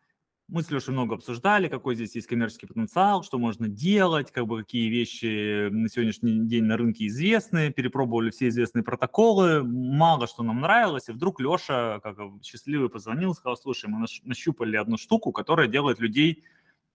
Мы 0.50 0.62
с 0.62 0.70
Лешей 0.70 0.94
много 0.94 1.14
обсуждали, 1.14 1.68
какой 1.68 1.94
здесь 1.94 2.14
есть 2.14 2.26
коммерческий 2.26 2.66
потенциал, 2.66 3.22
что 3.22 3.38
можно 3.38 3.68
делать, 3.68 4.32
как 4.32 4.46
бы 4.46 4.62
какие 4.62 4.88
вещи 4.88 5.68
на 5.68 5.90
сегодняшний 5.90 6.46
день 6.46 6.64
на 6.64 6.78
рынке 6.78 7.06
известны, 7.08 7.70
перепробовали 7.70 8.30
все 8.30 8.48
известные 8.48 8.82
протоколы, 8.82 9.62
мало 9.62 10.26
что 10.26 10.42
нам 10.42 10.62
нравилось, 10.62 11.10
и 11.10 11.12
вдруг 11.12 11.38
Леша, 11.38 12.00
как 12.00 12.16
счастливый, 12.42 12.88
позвонил, 12.88 13.34
сказал, 13.34 13.58
слушай, 13.58 13.90
мы 13.90 14.06
нащупали 14.22 14.78
одну 14.78 14.96
штуку, 14.96 15.32
которая 15.32 15.68
делает 15.68 16.00
людей 16.00 16.42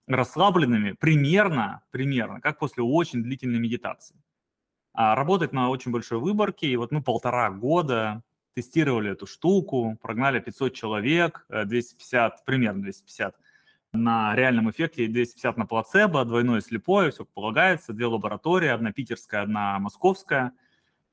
расслабленными 0.08 0.96
примерно, 0.98 1.84
примерно, 1.92 2.40
как 2.40 2.58
после 2.58 2.82
очень 2.82 3.22
длительной 3.22 3.60
медитации. 3.60 4.16
А 4.94 5.14
работает 5.14 5.52
на 5.52 5.70
очень 5.70 5.92
большой 5.92 6.18
выборке, 6.18 6.66
и 6.66 6.76
вот 6.76 6.90
мы 6.90 7.04
полтора 7.04 7.52
года 7.52 8.24
тестировали 8.56 9.12
эту 9.12 9.26
штуку, 9.26 9.96
прогнали 10.02 10.40
500 10.40 10.74
человек, 10.74 11.46
250, 11.48 12.34
э, 12.34 12.42
примерно 12.44 12.82
250 12.82 13.36
на 13.94 14.34
реальном 14.34 14.70
эффекте, 14.70 15.06
250 15.06 15.56
на 15.56 15.66
плацебо, 15.66 16.24
двойное 16.24 16.60
слепое, 16.60 17.10
все 17.10 17.24
полагается, 17.24 17.92
две 17.92 18.06
лаборатории, 18.06 18.68
одна 18.68 18.92
питерская, 18.92 19.42
одна 19.42 19.78
московская. 19.78 20.52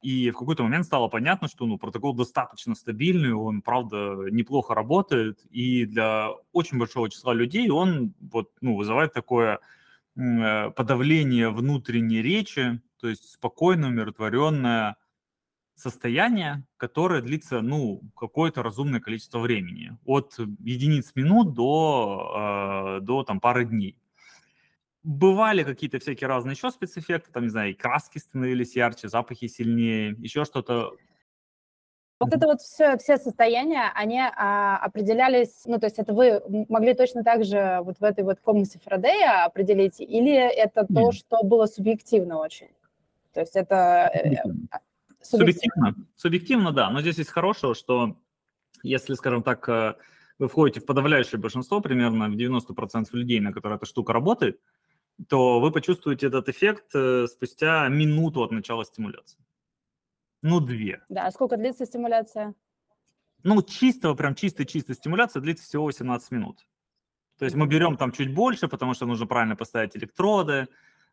И 0.02 0.32
в 0.32 0.38
какой-то 0.38 0.64
момент 0.64 0.86
стало 0.86 1.08
понятно, 1.08 1.48
что 1.48 1.66
ну, 1.68 1.78
протокол 1.78 2.16
достаточно 2.16 2.74
стабильный, 2.74 3.34
он, 3.34 3.62
правда, 3.62 4.26
неплохо 4.32 4.74
работает, 4.74 5.40
и 5.52 5.86
для 5.86 6.30
очень 6.54 6.80
большого 6.80 7.10
числа 7.10 7.34
людей 7.34 7.70
он 7.70 8.14
вот, 8.20 8.50
ну, 8.62 8.76
вызывает 8.76 9.14
такое 9.14 9.60
э, 10.18 10.72
подавление 10.72 11.52
внутренней 11.52 12.24
речи, 12.24 12.82
то 13.00 13.08
есть 13.08 13.32
спокойное, 13.32 13.90
умиротворенное 13.90 14.96
состояние, 15.76 16.64
которое 16.78 17.22
длится, 17.22 17.62
ну, 17.62 18.02
какое-то 18.16 18.64
разумное 18.64 19.00
количество 19.00 19.40
времени, 19.40 19.98
от 20.06 20.38
единиц 20.60 21.12
минут 21.16 21.54
до, 21.54 22.98
э, 22.98 23.02
до 23.02 23.24
там, 23.24 23.40
пары 23.40 23.66
дней. 23.66 23.98
Бывали 25.04 25.64
какие-то 25.64 26.00
всякие 26.00 26.28
разные 26.28 26.54
еще 26.54 26.70
спецэффекты, 26.70 27.32
там, 27.32 27.44
не 27.44 27.50
знаю, 27.50 27.72
и 27.72 27.74
краски 27.74 28.20
становились 28.20 28.76
ярче, 28.76 29.10
запахи 29.10 29.48
сильнее, 29.48 30.16
еще 30.20 30.46
что-то. 30.46 30.92
Вот 32.20 32.32
это 32.32 32.46
вот 32.46 32.62
все, 32.62 32.98
все 32.98 33.18
состояния, 33.18 33.92
они 33.96 34.20
а, 34.20 34.78
определялись, 34.78 35.64
ну, 35.66 35.80
то 35.80 35.88
есть 35.88 35.98
это 35.98 36.14
вы 36.14 36.44
могли 36.70 36.94
точно 36.94 37.24
так 37.24 37.44
же 37.44 37.80
вот 37.82 37.98
в 38.00 38.04
этой 38.04 38.24
вот 38.24 38.40
комнате 38.42 38.78
Фарадея 38.84 39.46
определить, 39.46 40.00
или 40.00 40.36
это 40.36 40.86
Нет. 40.88 40.90
то, 40.94 41.12
что 41.12 41.42
было 41.44 41.66
субъективно 41.66 42.38
очень? 42.38 42.70
То 43.34 43.40
есть 43.40 43.56
это... 43.56 44.12
Субъективно. 45.22 45.96
Субъективно, 46.16 46.72
да. 46.72 46.90
Но 46.90 47.02
здесь 47.02 47.18
есть 47.18 47.30
хорошего, 47.30 47.76
что 47.76 48.18
если, 48.84 49.14
скажем 49.14 49.44
так, 49.44 49.68
э, 49.70 49.96
вы 50.40 50.48
входите 50.48 50.80
в 50.80 50.86
подавляющее 50.86 51.40
большинство, 51.40 51.82
примерно 51.82 52.30
в 52.30 52.36
90% 52.36 53.08
людей, 53.14 53.40
на 53.40 53.54
которые 53.54 53.78
эта 53.78 53.86
штука 53.86 54.14
работает, 54.14 54.60
то 55.28 55.60
вы 55.60 55.72
почувствуете 55.72 56.28
этот 56.28 56.50
эффект 56.50 56.86
э, 56.96 57.28
спустя 57.28 57.88
минуту 57.90 58.42
от 58.42 58.52
начала 58.52 58.84
стимуляции. 58.84 59.40
Ну, 60.42 60.60
две. 60.60 61.04
Да, 61.10 61.28
а 61.28 61.32
сколько 61.32 61.58
длится 61.58 61.86
стимуляция? 61.86 62.56
Ну, 63.44 63.62
чистого, 63.62 64.16
прям 64.16 64.36
чистой-чистой 64.36 64.96
стимуляция 64.96 65.42
длится 65.42 65.66
всего 65.66 65.86
18 65.86 66.32
минут. 66.32 66.66
То 67.38 67.46
есть 67.46 67.56
мы 67.56 67.68
берем 67.68 67.98
там 67.98 68.12
чуть 68.12 68.34
больше, 68.34 68.68
потому 68.68 68.94
что 68.94 69.06
нужно 69.06 69.26
правильно 69.26 69.56
поставить 69.56 69.96
электроды, 69.96 70.68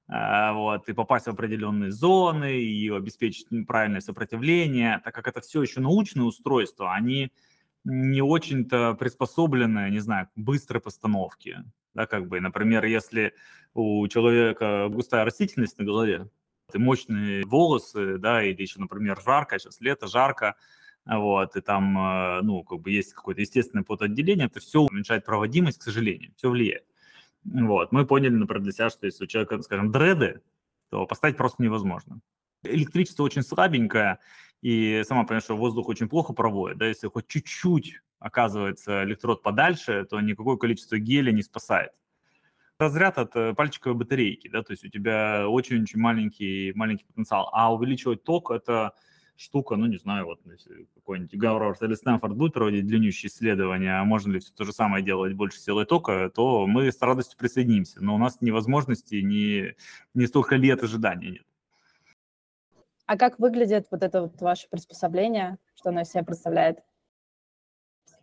вот, 0.08 0.88
и 0.88 0.94
попасть 0.94 1.26
в 1.26 1.30
определенные 1.30 1.90
зоны, 1.90 2.60
и 2.60 2.88
обеспечить 2.88 3.46
правильное 3.66 4.00
сопротивление, 4.00 5.00
так 5.04 5.14
как 5.14 5.28
это 5.28 5.40
все 5.42 5.60
еще 5.60 5.80
научные 5.80 6.24
устройства, 6.24 6.94
они 6.94 7.30
не 7.84 8.22
очень-то 8.22 8.94
приспособлены, 8.94 9.90
не 9.90 10.00
знаю, 10.00 10.28
к 10.28 10.38
быстрой 10.38 10.80
постановке. 10.80 11.64
Да, 11.94 12.06
как 12.06 12.28
бы, 12.28 12.40
например, 12.40 12.84
если 12.84 13.34
у 13.74 14.06
человека 14.08 14.88
густая 14.88 15.24
растительность 15.24 15.78
на 15.78 15.84
голове, 15.84 16.28
и 16.72 16.78
мощные 16.78 17.44
волосы, 17.44 18.18
да, 18.18 18.42
или 18.42 18.62
еще, 18.62 18.80
например, 18.80 19.20
жарко, 19.24 19.58
сейчас 19.58 19.80
лето, 19.80 20.06
жарко, 20.06 20.56
вот, 21.06 21.56
и 21.56 21.60
там, 21.60 21.98
э, 21.98 22.42
ну, 22.42 22.62
как 22.62 22.80
бы 22.80 22.90
есть 22.90 23.14
какое-то 23.14 23.40
естественное 23.40 23.84
потоотделение, 23.84 24.46
это 24.46 24.60
все 24.60 24.82
уменьшает 24.82 25.24
проводимость, 25.24 25.78
к 25.78 25.82
сожалению, 25.82 26.32
все 26.36 26.50
влияет. 26.50 26.84
Вот, 27.52 27.92
мы 27.92 28.06
поняли, 28.06 28.34
например, 28.34 28.62
для 28.62 28.72
себя, 28.72 28.90
что 28.90 29.06
если 29.06 29.24
у 29.24 29.26
человека, 29.26 29.60
скажем, 29.62 29.90
дреды, 29.90 30.42
то 30.90 31.06
поставить 31.06 31.36
просто 31.36 31.62
невозможно. 31.62 32.20
Электричество 32.62 33.22
очень 33.22 33.42
слабенькое, 33.42 34.18
и 34.60 35.02
сама 35.06 35.24
понимаешь, 35.24 35.44
что 35.44 35.56
воздух 35.56 35.88
очень 35.88 36.08
плохо 36.08 36.32
проводит, 36.32 36.78
да, 36.78 36.86
если 36.86 37.08
хоть 37.08 37.28
чуть-чуть 37.28 38.00
оказывается 38.18 39.04
электрод 39.04 39.42
подальше, 39.42 40.04
то 40.04 40.20
никакое 40.20 40.56
количество 40.56 40.98
геля 40.98 41.30
не 41.30 41.42
спасает. 41.42 41.92
Разряд 42.78 43.18
от 43.18 43.34
э, 43.36 43.54
пальчиковой 43.54 43.96
батарейки, 43.96 44.48
да, 44.48 44.62
то 44.62 44.72
есть 44.72 44.84
у 44.84 44.88
тебя 44.88 45.48
очень-очень 45.48 46.00
маленький, 46.00 46.72
маленький 46.74 47.04
потенциал, 47.04 47.48
а 47.52 47.72
увеличивать 47.72 48.24
ток– 48.24 48.50
это 48.52 48.92
штука, 49.38 49.76
ну, 49.76 49.86
не 49.86 49.98
знаю, 49.98 50.26
вот 50.26 50.40
если 50.44 50.88
какой-нибудь 50.94 51.34
Гарвард 51.36 51.80
или 51.82 51.94
Стэнфорд 51.94 52.36
будет 52.36 52.54
проводить 52.54 52.86
длиннющие 52.86 53.30
исследования, 53.30 54.00
а 54.00 54.04
можно 54.04 54.32
ли 54.32 54.40
все 54.40 54.52
то 54.52 54.64
же 54.64 54.72
самое 54.72 55.04
делать 55.04 55.34
больше 55.34 55.60
силой 55.60 55.86
тока, 55.86 56.28
то 56.34 56.66
мы 56.66 56.90
с 56.90 57.00
радостью 57.00 57.38
присоединимся, 57.38 58.02
но 58.02 58.16
у 58.16 58.18
нас 58.18 58.40
ни 58.40 58.50
возможности, 58.50 59.14
ни, 59.16 59.76
ни 60.14 60.26
столько 60.26 60.56
лет 60.56 60.82
ожидания 60.82 61.30
нет. 61.30 61.42
А 63.06 63.16
как 63.16 63.38
выглядит 63.38 63.86
вот 63.90 64.02
это 64.02 64.22
вот 64.22 64.40
ваше 64.40 64.68
приспособление, 64.68 65.58
что 65.76 65.90
оно 65.90 66.02
из 66.02 66.10
себя 66.10 66.24
представляет? 66.24 66.80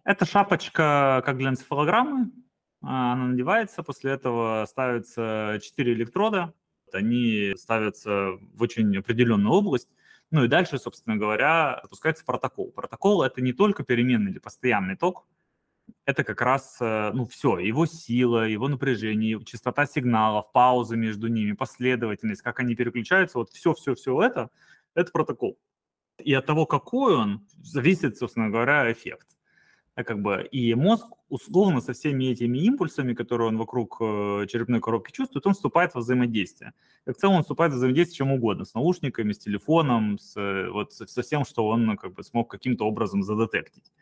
Это 0.04 0.26
шапочка, 0.26 1.24
как 1.26 1.38
для 1.38 1.50
энцефалограммы. 1.50 2.32
А, 2.82 3.14
Она 3.14 3.28
надевается, 3.28 3.82
после 3.82 4.12
этого 4.12 4.66
ставятся 4.70 5.60
4 5.64 5.94
электрода. 5.94 6.54
Они 6.94 7.54
ставятся 7.58 8.34
в 8.54 8.62
очень 8.62 8.96
определенную 8.96 9.52
область. 9.52 9.90
Ну 10.36 10.44
и 10.44 10.50
дальше, 10.50 10.78
собственно 10.80 11.16
говоря, 11.16 11.80
запускается 11.84 12.26
протокол. 12.26 12.70
Протокол– 12.74 13.24
это 13.24 13.40
не 13.40 13.54
только 13.54 13.86
переменный 13.86 14.32
или 14.32 14.40
постоянный 14.40 14.98
ток, 14.98 15.26
это 16.04 16.26
как 16.26 16.42
раз, 16.42 16.76
э, 16.82 17.12
ну, 17.14 17.26
все, 17.26 17.58
его 17.58 17.86
сила, 17.86 18.46
его 18.46 18.68
напряжение, 18.68 19.42
частота 19.46 19.86
сигналов, 19.86 20.52
паузы 20.52 20.98
между 20.98 21.28
ними, 21.28 21.54
последовательность, 21.54 22.42
как 22.42 22.60
они 22.60 22.76
переключаются, 22.76 23.38
вот 23.38 23.52
все-все-все 23.52 24.22
это, 24.22 24.50
это 24.94 25.10
протокол. 25.14 25.58
И 26.18 26.34
от 26.34 26.46
того, 26.46 26.66
какой 26.66 27.16
он, 27.16 27.48
зависит, 27.64 28.18
собственно 28.18 28.50
говоря, 28.50 28.92
эффект. 28.92 29.35
А 29.96 30.04
как 30.04 30.22
бы, 30.22 30.46
и 30.52 30.76
мозг 30.76 31.06
условно 31.30 31.80
со 31.80 31.94
всеми 31.94 32.26
этими 32.26 32.58
импульсами, 32.60 33.14
которые 33.14 33.48
он 33.48 33.58
вокруг 33.58 33.98
э, 34.02 34.46
черепной 34.50 34.82
коробки 34.82 35.14
чувствует, 35.14 35.48
он 35.48 35.54
вступает 35.54 35.96
во 35.96 36.02
взаимодействие. 36.02 36.74
И 37.08 37.12
в 37.12 37.16
целом 37.16 37.38
он 37.38 37.42
вступает 37.44 37.72
в 37.72 37.76
взаимодействие 37.78 38.18
чем 38.18 38.32
угодно, 38.34 38.66
с 38.66 38.74
наушниками, 38.74 39.32
с 39.32 39.40
телефоном, 39.40 40.20
с, 40.20 40.36
э, 40.36 40.70
вот, 40.70 40.92
со, 40.92 41.22
всем, 41.22 41.46
что 41.46 41.66
он 41.66 41.96
как 41.96 42.14
бы, 42.14 42.24
смог 42.24 42.52
каким-то 42.52 42.86
образом 42.86 43.24
задетектить. 43.24 43.94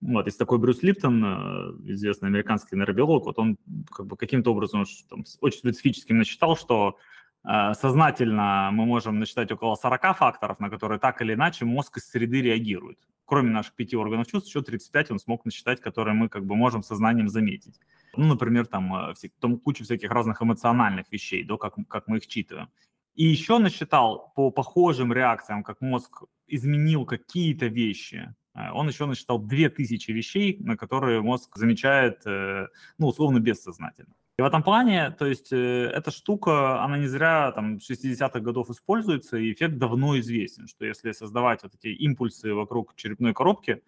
Вот, 0.00 0.26
есть 0.26 0.38
такой 0.38 0.58
Брюс 0.58 0.84
Липтон, 0.84 1.24
э, 1.24 1.92
известный 1.92 2.28
американский 2.28 2.76
нейробиолог, 2.76 3.24
вот 3.24 3.38
он 3.40 3.58
как 3.90 4.06
бы 4.06 4.16
каким-то 4.16 4.52
образом 4.52 4.84
там, 5.10 5.24
очень 5.40 5.58
специфически 5.58 6.12
насчитал, 6.12 6.56
что 6.56 6.96
сознательно 7.44 8.70
мы 8.72 8.86
можем 8.86 9.18
насчитать 9.18 9.52
около 9.52 9.74
40 9.74 10.16
факторов, 10.16 10.60
на 10.60 10.70
которые 10.70 10.98
так 10.98 11.20
или 11.20 11.34
иначе 11.34 11.64
мозг 11.64 11.98
из 11.98 12.08
среды 12.08 12.40
реагирует. 12.40 12.98
Кроме 13.26 13.50
наших 13.50 13.74
пяти 13.74 13.96
органов 13.96 14.26
чувств, 14.26 14.48
еще 14.48 14.62
35 14.62 15.10
он 15.12 15.18
смог 15.18 15.44
насчитать, 15.44 15.80
которые 15.80 16.14
мы 16.14 16.28
как 16.28 16.44
бы 16.44 16.56
можем 16.56 16.82
сознанием 16.82 17.28
заметить. 17.28 17.80
Ну, 18.16 18.26
например, 18.26 18.66
там, 18.66 18.94
э, 18.94 19.14
там 19.40 19.58
куча 19.58 19.84
всяких 19.84 20.10
разных 20.10 20.42
эмоциональных 20.42 21.10
вещей, 21.10 21.44
да, 21.44 21.56
как, 21.56 21.74
как 21.88 22.06
мы 22.06 22.18
их 22.18 22.26
читаем. 22.26 22.68
И 23.14 23.24
еще 23.24 23.58
насчитал 23.58 24.32
по 24.34 24.50
похожим 24.50 25.12
реакциям, 25.12 25.62
как 25.62 25.80
мозг 25.80 26.24
изменил 26.46 27.06
какие-то 27.06 27.66
вещи, 27.66 28.34
э, 28.54 28.70
он 28.72 28.88
еще 28.88 29.06
насчитал 29.06 29.38
2000 29.38 30.12
вещей, 30.12 30.56
на 30.60 30.76
которые 30.76 31.22
мозг 31.22 31.56
замечает, 31.56 32.26
э, 32.26 32.68
ну, 32.98 33.06
условно, 33.06 33.40
бессознательно. 33.40 34.14
И 34.36 34.42
в 34.42 34.44
этом 34.44 34.64
плане, 34.64 35.10
то 35.10 35.26
есть, 35.26 35.52
э, 35.52 35.90
эта 35.94 36.10
штука, 36.10 36.82
она 36.82 36.98
не 36.98 37.06
зря 37.06 37.52
там 37.52 37.78
60-х 37.78 38.40
годов 38.40 38.68
используется, 38.68 39.36
и 39.36 39.52
эффект 39.52 39.78
давно 39.78 40.18
известен, 40.18 40.66
что 40.66 40.84
если 40.84 41.12
создавать 41.12 41.62
вот 41.62 41.72
эти 41.74 41.94
импульсы 41.94 42.52
вокруг 42.52 42.96
черепной 42.96 43.32
коробки, 43.32 43.82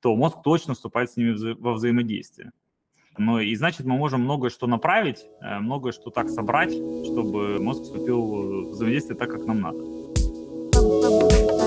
то 0.00 0.16
мозг 0.16 0.38
точно 0.42 0.72
вступает 0.72 1.10
с 1.10 1.18
ними 1.18 1.34
вза- 1.34 1.56
во 1.58 1.74
взаимодействие. 1.74 2.52
Ну 3.18 3.40
и 3.40 3.54
значит, 3.54 3.84
мы 3.84 3.98
можем 3.98 4.22
многое 4.22 4.48
что 4.48 4.66
направить, 4.66 5.26
многое 5.42 5.92
что 5.92 6.10
так 6.10 6.30
собрать, 6.30 6.72
чтобы 6.72 7.58
мозг 7.58 7.82
вступил 7.82 8.22
в 8.22 8.70
взаимодействие 8.70 9.18
так, 9.18 9.30
как 9.30 9.44
нам 9.44 9.60
надо. 9.60 11.59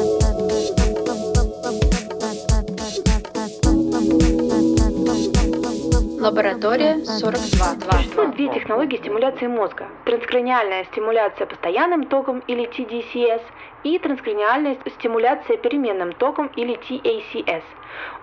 Лаборатория 6.23 7.03
42. 7.03 7.91
Существует 7.91 8.31
две 8.35 8.47
технологии 8.47 8.95
стимуляции 8.95 9.47
мозга. 9.47 9.89
Транскраниальная 10.05 10.85
стимуляция 10.85 11.45
постоянным 11.45 12.05
током 12.05 12.39
или 12.47 12.63
TDCS 12.65 13.41
и 13.83 13.99
транскраниальная 13.99 14.77
стимуляция 14.97 15.57
переменным 15.57 16.13
током 16.13 16.49
или 16.55 16.75
TACS. 16.77 17.63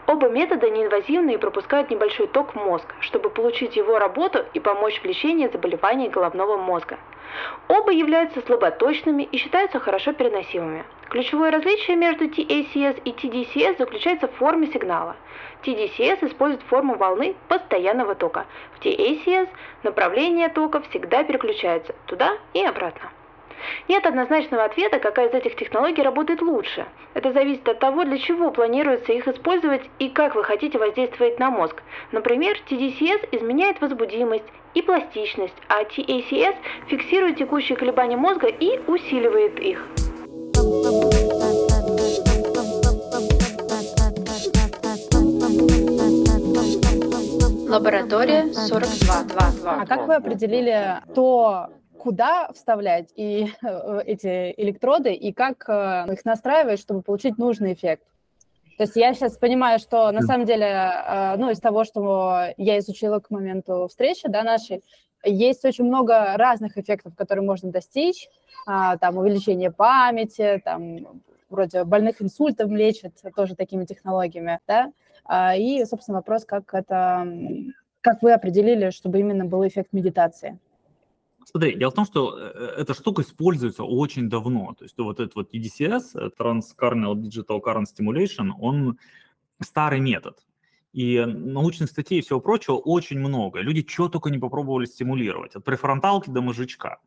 Оба 0.06 0.30
метода 0.30 0.70
неинвазивны 0.70 1.34
и 1.34 1.36
пропускают 1.36 1.90
небольшой 1.90 2.26
ток 2.28 2.54
в 2.54 2.56
мозг, 2.56 2.86
чтобы 3.00 3.28
получить 3.28 3.76
его 3.76 3.98
работу 3.98 4.46
и 4.54 4.60
помочь 4.60 4.98
в 5.02 5.04
лечении 5.04 5.48
заболеваний 5.48 6.08
головного 6.08 6.56
мозга. 6.56 6.96
Оба 7.68 7.92
являются 7.92 8.40
слаботочными 8.40 9.22
и 9.22 9.38
считаются 9.38 9.78
хорошо 9.78 10.12
переносимыми. 10.12 10.84
Ключевое 11.08 11.50
различие 11.50 11.96
между 11.96 12.26
TACS 12.26 13.02
и 13.04 13.10
TDCS 13.10 13.78
заключается 13.78 14.28
в 14.28 14.34
форме 14.36 14.68
сигнала. 14.68 15.16
TDCS 15.64 16.28
использует 16.28 16.62
форму 16.62 16.96
волны 16.96 17.34
постоянного 17.48 18.14
тока. 18.14 18.46
В 18.74 18.84
TACS 18.84 19.48
направление 19.82 20.48
тока 20.48 20.80
всегда 20.90 21.24
переключается 21.24 21.94
туда 22.06 22.38
и 22.54 22.64
обратно. 22.64 23.10
Нет 23.88 24.06
однозначного 24.06 24.64
ответа, 24.64 24.98
какая 24.98 25.28
из 25.28 25.34
этих 25.34 25.56
технологий 25.56 26.02
работает 26.02 26.42
лучше. 26.42 26.86
Это 27.14 27.32
зависит 27.32 27.68
от 27.68 27.78
того, 27.78 28.04
для 28.04 28.18
чего 28.18 28.50
планируется 28.50 29.12
их 29.12 29.26
использовать 29.28 29.82
и 29.98 30.08
как 30.08 30.34
вы 30.34 30.44
хотите 30.44 30.78
воздействовать 30.78 31.38
на 31.38 31.50
мозг. 31.50 31.82
Например, 32.12 32.56
TDCS 32.68 33.28
изменяет 33.32 33.80
возбудимость 33.80 34.44
и 34.74 34.82
пластичность, 34.82 35.54
а 35.68 35.82
TACS 35.82 36.56
фиксирует 36.88 37.38
текущие 37.38 37.76
колебания 37.76 38.16
мозга 38.16 38.46
и 38.46 38.78
усиливает 38.86 39.58
их. 39.58 39.86
Лаборатория 47.70 48.52
4222. 48.52 49.72
А 49.82 49.86
как 49.86 50.08
вы 50.08 50.14
определили 50.16 51.00
то, 51.14 51.68
куда 52.00 52.50
вставлять 52.52 53.10
и 53.14 53.48
э, 53.62 54.00
эти 54.06 54.54
электроды, 54.56 55.12
и 55.12 55.32
как 55.32 55.68
э, 55.68 56.12
их 56.12 56.24
настраивать, 56.24 56.80
чтобы 56.80 57.02
получить 57.02 57.38
нужный 57.38 57.74
эффект? 57.74 58.04
То 58.78 58.84
есть 58.84 58.96
я 58.96 59.12
сейчас 59.12 59.36
понимаю, 59.36 59.78
что 59.78 60.10
на 60.10 60.22
самом 60.22 60.46
деле, 60.46 60.66
э, 60.66 61.36
ну, 61.36 61.50
из 61.50 61.60
того, 61.60 61.84
что 61.84 62.46
я 62.56 62.78
изучила 62.78 63.20
к 63.20 63.30
моменту 63.30 63.86
встречи, 63.88 64.26
да, 64.28 64.42
нашей, 64.42 64.82
есть 65.22 65.62
очень 65.66 65.84
много 65.84 66.38
разных 66.38 66.78
эффектов, 66.78 67.14
которые 67.14 67.44
можно 67.44 67.70
достичь, 67.70 68.28
а, 68.66 68.96
там 68.96 69.18
увеличение 69.18 69.70
памяти, 69.70 70.62
там 70.64 71.20
вроде 71.50 71.84
больных 71.84 72.22
инсультом 72.22 72.74
лечат 72.74 73.12
тоже 73.36 73.54
такими 73.54 73.84
технологиями, 73.84 74.60
да, 74.66 74.92
а, 75.26 75.54
и, 75.54 75.84
собственно, 75.84 76.18
вопрос, 76.18 76.46
как 76.46 76.72
это, 76.72 77.26
как 78.00 78.22
вы 78.22 78.32
определили, 78.32 78.88
чтобы 78.88 79.18
именно 79.18 79.44
был 79.44 79.66
эффект 79.66 79.92
медитации? 79.92 80.58
Смотри, 81.44 81.76
дело 81.76 81.90
в 81.90 81.94
том, 81.94 82.04
что 82.04 82.38
э, 82.38 82.74
эта 82.78 82.94
штука 82.94 83.22
используется 83.22 83.84
очень 83.84 84.28
давно. 84.28 84.74
То 84.78 84.84
есть 84.84 84.96
вот 84.98 85.20
этот 85.20 85.34
вот 85.34 85.54
TDCS, 85.54 86.02
э, 86.14 86.30
Transcarnal 86.38 87.14
Digital 87.14 87.60
Current 87.60 87.86
Stimulation, 87.86 88.50
он 88.58 88.98
старый 89.60 90.00
метод. 90.00 90.38
И 90.92 91.24
научных 91.24 91.90
статей 91.90 92.18
и 92.18 92.22
всего 92.22 92.40
прочего 92.40 92.74
очень 92.74 93.18
много. 93.18 93.60
Люди 93.60 93.86
что 93.86 94.08
только 94.08 94.30
не 94.30 94.38
попробовали 94.38 94.86
стимулировать, 94.86 95.54
от 95.54 95.64
префронталки 95.64 96.30
до 96.30 96.40
мозжечка. 96.40 96.98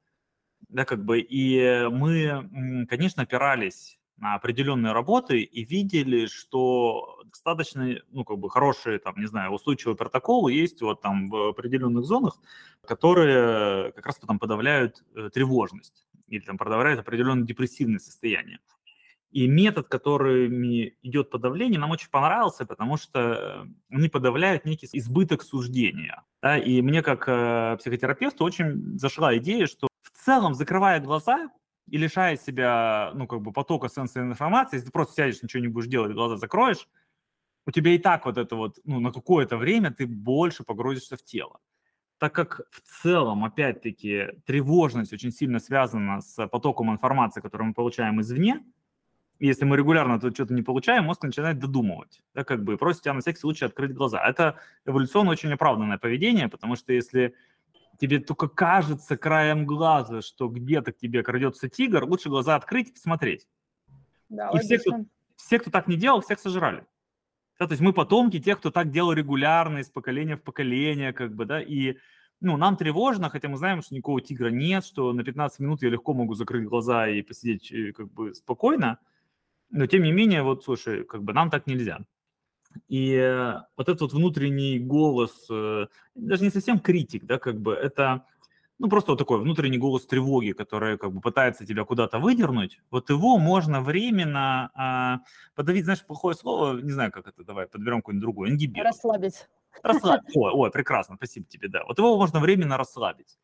Да, 0.69 0.85
как 0.85 1.03
бы, 1.03 1.19
и 1.19 1.87
мы, 1.91 2.85
конечно, 2.89 3.23
опирались 3.23 3.99
на 4.23 4.35
определенные 4.35 4.93
работы 4.93 5.41
и 5.41 5.65
видели, 5.65 6.27
что 6.27 7.19
достаточно, 7.25 7.95
ну, 8.09 8.23
как 8.23 8.37
бы 8.37 8.49
хорошие, 8.49 8.97
там, 8.97 9.15
не 9.17 9.25
знаю, 9.25 9.51
устойчивые 9.51 9.97
протоколы 9.97 10.53
есть 10.53 10.81
вот 10.81 11.01
там 11.01 11.29
в 11.29 11.49
определенных 11.49 12.05
зонах, 12.05 12.39
которые 12.85 13.91
как 13.91 14.05
раз 14.05 14.15
там 14.17 14.39
подавляют 14.39 15.03
э, 15.13 15.29
тревожность 15.29 16.07
или 16.27 16.39
там 16.39 16.57
подавляют 16.57 17.01
определенное 17.01 17.45
депрессивное 17.45 17.99
состояние. 17.99 18.59
И 19.31 19.47
метод, 19.47 19.89
которыми 19.89 20.95
идет 21.01 21.29
подавление, 21.29 21.79
нам 21.79 21.91
очень 21.91 22.09
понравился, 22.09 22.65
потому 22.65 22.95
что 22.97 23.67
они 23.89 24.07
подавляют 24.07 24.63
некий 24.63 24.87
избыток 24.93 25.43
суждения. 25.43 26.23
Да? 26.41 26.57
И 26.57 26.81
мне 26.81 27.01
как 27.01 27.25
э, 27.27 27.75
психотерапевту 27.77 28.45
очень 28.45 28.97
зашла 28.97 29.35
идея, 29.37 29.67
что 29.67 29.87
в 30.01 30.25
целом, 30.25 30.53
закрывая 30.53 31.01
глаза, 31.01 31.49
и 31.87 31.97
лишая 31.97 32.37
себя, 32.37 33.11
ну, 33.15 33.27
как 33.27 33.41
бы 33.41 33.51
потока 33.51 33.89
сенсорной 33.89 34.31
информации, 34.31 34.77
если 34.77 34.87
ты 34.87 34.91
просто 34.91 35.15
сядешь, 35.15 35.43
ничего 35.43 35.61
не 35.61 35.67
будешь 35.67 35.87
делать, 35.87 36.13
глаза 36.13 36.37
закроешь, 36.37 36.87
у 37.65 37.71
тебя 37.71 37.91
и 37.91 37.97
так 37.97 38.25
вот 38.25 38.37
это 38.37 38.55
вот, 38.55 38.79
ну, 38.83 38.99
на 38.99 39.11
какое-то 39.11 39.57
время 39.57 39.91
ты 39.91 40.05
больше 40.07 40.63
погрузишься 40.63 41.17
в 41.17 41.23
тело. 41.23 41.59
Так 42.19 42.33
как 42.33 42.61
в 42.71 42.81
целом, 43.03 43.43
опять-таки, 43.43 44.27
тревожность 44.45 45.13
очень 45.13 45.31
сильно 45.31 45.59
связана 45.59 46.21
с 46.21 46.47
потоком 46.47 46.91
информации, 46.91 47.41
которую 47.41 47.69
мы 47.69 47.73
получаем 47.73 48.21
извне, 48.21 48.63
если 49.39 49.65
мы 49.65 49.75
регулярно 49.75 50.19
тут 50.19 50.35
что-то 50.35 50.53
не 50.53 50.61
получаем, 50.61 51.05
мозг 51.05 51.23
начинает 51.23 51.59
додумывать, 51.59 52.21
да, 52.33 52.43
как 52.45 52.63
бы, 52.63 52.73
и 52.73 52.77
просит 52.77 53.01
тебя 53.01 53.13
на 53.13 53.21
всякий 53.21 53.39
случай 53.39 53.65
открыть 53.65 53.93
глаза. 53.93 54.25
Это 54.25 54.57
эволюционно 54.85 55.31
очень 55.31 55.51
оправданное 55.51 55.97
поведение, 55.97 56.47
потому 56.47 56.75
что 56.77 56.93
если 56.93 57.35
тебе 57.99 58.19
только 58.19 58.47
кажется 58.47 59.17
краем 59.17 59.65
глаза, 59.65 60.21
что 60.21 60.47
где-то 60.47 60.91
к 60.91 60.97
тебе 60.97 61.23
крадется 61.23 61.69
тигр, 61.69 62.03
лучше 62.03 62.29
глаза 62.29 62.55
открыть 62.55 62.89
и 62.89 62.93
посмотреть. 62.93 63.47
Да, 64.29 64.49
и 64.49 64.59
все 64.59 64.79
кто, 64.79 65.05
все, 65.35 65.59
кто 65.59 65.71
так 65.71 65.87
не 65.87 65.95
делал, 65.95 66.21
всех 66.21 66.39
сожрали. 66.39 66.85
Да, 67.59 67.67
то 67.67 67.73
есть 67.73 67.81
мы 67.81 67.93
потомки 67.93 68.39
тех, 68.39 68.59
кто 68.59 68.71
так 68.71 68.91
делал 68.91 69.13
регулярно, 69.13 69.79
из 69.79 69.89
поколения 69.89 70.37
в 70.37 70.41
поколение, 70.41 71.13
как 71.13 71.35
бы, 71.35 71.45
да, 71.45 71.61
и 71.61 71.97
ну, 72.41 72.57
нам 72.57 72.75
тревожно, 72.75 73.29
хотя 73.29 73.47
мы 73.47 73.57
знаем, 73.57 73.81
что 73.81 73.95
никакого 73.95 74.19
тигра 74.19 74.49
нет, 74.49 74.83
что 74.83 75.13
на 75.13 75.23
15 75.23 75.59
минут 75.61 75.81
я 75.81 75.89
легко 75.89 76.13
могу 76.13 76.33
закрыть 76.35 76.67
глаза 76.67 77.07
и 77.07 77.21
посидеть 77.21 77.71
э, 77.71 77.93
как 77.93 78.11
бы 78.11 78.35
спокойно, 78.35 78.99
но 79.69 79.87
тем 79.87 80.03
не 80.03 80.11
менее, 80.11 80.43
вот, 80.43 80.63
слушай, 80.63 81.05
как 81.05 81.23
бы 81.23 81.31
нам 81.31 81.49
так 81.49 81.67
нельзя. 81.67 81.99
И 82.87 83.13
э, 83.13 83.53
вот 83.77 83.89
этот 83.89 84.01
вот 84.01 84.13
внутренний 84.13 84.79
голос, 84.79 85.47
э, 85.49 85.87
даже 86.15 86.43
не 86.43 86.49
совсем 86.49 86.79
критик, 86.79 87.25
да, 87.25 87.39
как 87.39 87.59
бы 87.59 87.73
это, 87.73 88.25
ну, 88.79 88.89
просто 88.89 89.11
вот 89.11 89.17
такой 89.17 89.39
внутренний 89.39 89.77
голос 89.77 90.05
тревоги, 90.05 90.51
который 90.51 90.97
как 90.97 91.11
бы 91.11 91.21
пытается 91.21 91.65
тебя 91.65 91.83
куда-то 91.85 92.19
выдернуть, 92.19 92.81
вот 92.91 93.09
его 93.09 93.37
можно 93.37 93.81
временно 93.81 94.71
а, 94.75 95.19
подавить, 95.55 95.85
знаешь, 95.85 96.05
плохое 96.05 96.35
слово, 96.35 96.79
не 96.79 96.91
знаю, 96.91 97.11
как 97.11 97.27
это, 97.27 97.43
давай 97.43 97.67
подберем 97.67 97.97
какое-нибудь 97.97 98.21
другое, 98.21 98.49
ингибировать. 98.49 98.95
Расслабить. 98.95 99.47
Расслабить, 99.81 100.31
ой, 100.35 100.51
ой, 100.51 100.71
прекрасно, 100.71 101.15
спасибо 101.15 101.45
тебе, 101.47 101.67
да. 101.67 101.83
Вот 101.85 101.97
его 101.97 102.17
можно 102.17 102.39
временно 102.39 102.77
расслабить. 102.77 103.37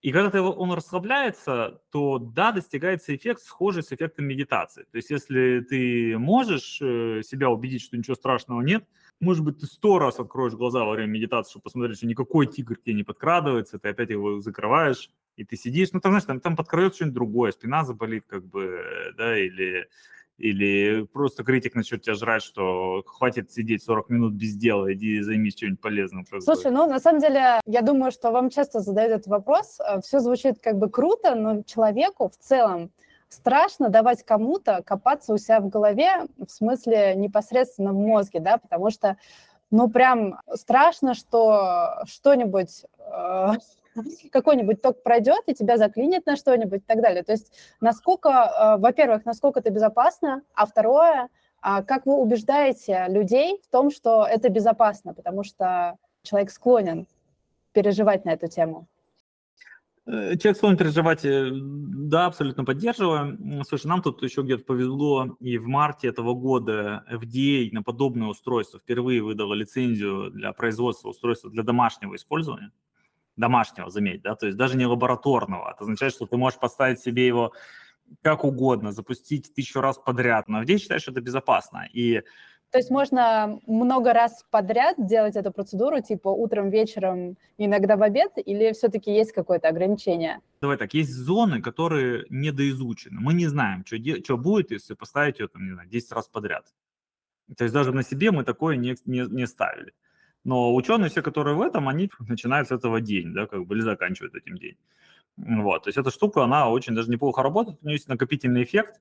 И 0.00 0.12
когда 0.12 0.42
он 0.42 0.72
расслабляется, 0.72 1.80
то 1.90 2.18
да, 2.18 2.52
достигается 2.52 3.16
эффект 3.16 3.42
схожий 3.42 3.82
с 3.82 3.92
эффектом 3.92 4.26
медитации. 4.26 4.84
То 4.84 4.96
есть 4.96 5.10
если 5.10 5.60
ты 5.68 6.16
можешь 6.18 6.78
э, 6.80 7.22
себя 7.24 7.50
убедить, 7.50 7.82
что 7.82 7.96
ничего 7.96 8.14
страшного 8.14 8.60
нет, 8.60 8.84
может 9.20 9.44
быть, 9.44 9.58
ты 9.58 9.66
сто 9.66 9.98
раз 9.98 10.20
откроешь 10.20 10.52
глаза 10.52 10.84
во 10.84 10.92
время 10.92 11.10
медитации, 11.10 11.50
чтобы 11.50 11.64
посмотреть, 11.64 11.96
что 11.96 12.06
никакой 12.06 12.46
тигр 12.46 12.76
тебе 12.76 12.94
не 12.94 13.02
подкрадывается, 13.02 13.80
ты 13.80 13.88
опять 13.88 14.10
его 14.10 14.40
закрываешь, 14.40 15.10
и 15.36 15.44
ты 15.44 15.56
сидишь, 15.56 15.90
ну, 15.92 16.00
там, 16.00 16.12
знаешь, 16.12 16.24
там, 16.24 16.40
там 16.40 16.54
подкрадется 16.54 16.98
что-нибудь 16.98 17.14
другое, 17.14 17.50
спина 17.50 17.84
заболит, 17.84 18.24
как 18.28 18.44
бы, 18.46 19.12
да, 19.16 19.36
или 19.36 19.88
или 20.38 21.02
просто 21.02 21.42
критик 21.42 21.74
начнет 21.74 22.02
тебя 22.02 22.14
жрать, 22.14 22.42
что 22.42 23.02
хватит 23.04 23.50
сидеть 23.50 23.82
40 23.82 24.08
минут 24.08 24.32
без 24.34 24.54
дела, 24.54 24.92
иди 24.92 25.20
займись 25.20 25.56
чем-нибудь 25.56 25.80
полезным. 25.80 26.24
Слушай, 26.40 26.70
ну 26.70 26.86
на 26.86 27.00
самом 27.00 27.20
деле, 27.20 27.60
я 27.66 27.82
думаю, 27.82 28.12
что 28.12 28.30
вам 28.30 28.48
часто 28.48 28.80
задают 28.80 29.12
этот 29.12 29.26
вопрос. 29.26 29.78
Э, 29.80 30.00
Все 30.00 30.20
звучит 30.20 30.60
как 30.60 30.78
бы 30.78 30.88
круто, 30.88 31.34
но 31.34 31.62
человеку 31.64 32.28
в 32.28 32.36
целом 32.36 32.92
страшно 33.28 33.88
давать 33.88 34.22
кому-то 34.22 34.82
копаться 34.86 35.34
у 35.34 35.38
себя 35.38 35.60
в 35.60 35.68
голове, 35.68 36.26
в 36.38 36.50
смысле 36.50 37.14
непосредственно 37.16 37.92
в 37.92 37.96
мозге, 37.96 38.40
да, 38.40 38.58
потому 38.58 38.90
что, 38.90 39.16
ну, 39.70 39.90
прям 39.90 40.40
страшно, 40.54 41.14
что 41.14 42.02
что-нибудь 42.06 42.84
э, 43.00 43.48
какой-нибудь 44.30 44.82
ток 44.82 45.02
пройдет, 45.02 45.42
и 45.46 45.54
тебя 45.54 45.76
заклинит 45.76 46.26
на 46.26 46.36
что-нибудь 46.36 46.80
и 46.80 46.84
так 46.86 47.00
далее. 47.00 47.22
То 47.22 47.32
есть 47.32 47.52
насколько, 47.80 48.28
э, 48.28 48.80
во-первых, 48.80 49.24
насколько 49.24 49.60
это 49.60 49.70
безопасно, 49.70 50.42
а 50.54 50.66
второе, 50.66 51.28
а 51.60 51.82
как 51.82 52.06
вы 52.06 52.14
убеждаете 52.14 53.06
людей 53.08 53.60
в 53.64 53.70
том, 53.70 53.90
что 53.90 54.26
это 54.26 54.48
безопасно, 54.48 55.14
потому 55.14 55.42
что 55.44 55.96
человек 56.22 56.50
склонен 56.50 57.06
переживать 57.72 58.24
на 58.24 58.30
эту 58.30 58.48
тему? 58.48 58.86
Э, 60.08 60.36
человек 60.38 60.56
склонен 60.56 60.78
переживать, 60.78 61.24
э, 61.24 61.50
да, 61.52 62.26
абсолютно 62.26 62.64
поддерживаю. 62.64 63.64
Слушай, 63.64 63.88
нам 63.88 64.02
тут 64.02 64.22
еще 64.22 64.42
где-то 64.42 64.64
повезло, 64.64 65.36
и 65.40 65.58
в 65.58 65.66
марте 65.66 66.08
этого 66.08 66.32
года 66.32 67.04
FDA 67.10 67.68
на 67.72 67.82
подобное 67.82 68.28
устройство 68.28 68.80
впервые 68.80 69.22
выдала 69.22 69.52
лицензию 69.52 70.30
для 70.30 70.52
производства 70.52 71.10
устройства 71.10 71.50
для 71.50 71.62
домашнего 71.62 72.16
использования 72.16 72.72
домашнего, 73.38 73.88
заметь, 73.88 74.22
да, 74.22 74.34
то 74.34 74.46
есть 74.46 74.58
даже 74.58 74.76
не 74.76 74.86
лабораторного. 74.86 75.70
Это 75.70 75.84
означает, 75.84 76.12
что 76.12 76.26
ты 76.26 76.36
можешь 76.36 76.58
поставить 76.58 77.00
себе 77.00 77.26
его 77.26 77.52
как 78.22 78.44
угодно, 78.44 78.92
запустить 78.92 79.54
тысячу 79.54 79.80
раз 79.80 79.98
подряд. 79.98 80.48
Но 80.48 80.62
где 80.62 80.78
считаешь, 80.78 81.02
что 81.02 81.12
это 81.12 81.20
безопасно. 81.20 81.86
И 81.92 82.22
то 82.70 82.78
есть 82.78 82.90
можно 82.90 83.58
много 83.66 84.12
раз 84.12 84.44
подряд 84.50 84.96
делать 84.98 85.36
эту 85.36 85.52
процедуру, 85.52 86.02
типа 86.02 86.28
утром, 86.28 86.68
вечером, 86.68 87.38
иногда 87.56 87.96
в 87.96 88.02
обед, 88.02 88.32
или 88.36 88.72
все-таки 88.72 89.10
есть 89.10 89.32
какое-то 89.32 89.68
ограничение? 89.68 90.40
Давай 90.60 90.76
так, 90.76 90.92
есть 90.92 91.10
зоны, 91.10 91.62
которые 91.62 92.26
недоизучены. 92.28 93.20
Мы 93.20 93.32
не 93.32 93.46
знаем, 93.46 93.86
что, 93.86 93.96
что 94.22 94.36
будет, 94.36 94.70
если 94.70 94.92
поставить 94.92 95.38
ее, 95.38 95.48
там, 95.48 95.64
не 95.64 95.72
знаю, 95.72 95.88
10 95.88 96.12
раз 96.12 96.28
подряд. 96.28 96.66
То 97.56 97.64
есть 97.64 97.72
даже 97.72 97.92
на 97.92 98.02
себе 98.02 98.30
мы 98.32 98.44
такое 98.44 98.76
не, 98.76 98.96
не, 99.06 99.20
не 99.20 99.46
ставили. 99.46 99.94
Но 100.44 100.74
ученые 100.74 101.10
все, 101.10 101.22
которые 101.22 101.56
в 101.56 101.62
этом, 101.62 101.88
они 101.88 102.10
начинают 102.20 102.68
с 102.68 102.72
этого 102.72 103.00
день, 103.00 103.32
да, 103.34 103.46
как 103.46 103.66
бы, 103.66 103.74
или 103.74 103.82
заканчивают 103.82 104.34
этим 104.34 104.56
день. 104.56 104.76
Вот, 105.36 105.84
то 105.84 105.88
есть 105.88 105.98
эта 105.98 106.10
штука, 106.10 106.42
она 106.44 106.68
очень 106.68 106.94
даже 106.94 107.10
неплохо 107.10 107.42
работает, 107.42 107.78
у 107.82 107.86
нее 107.86 107.96
есть 107.96 108.08
накопительный 108.08 108.64
эффект. 108.64 109.00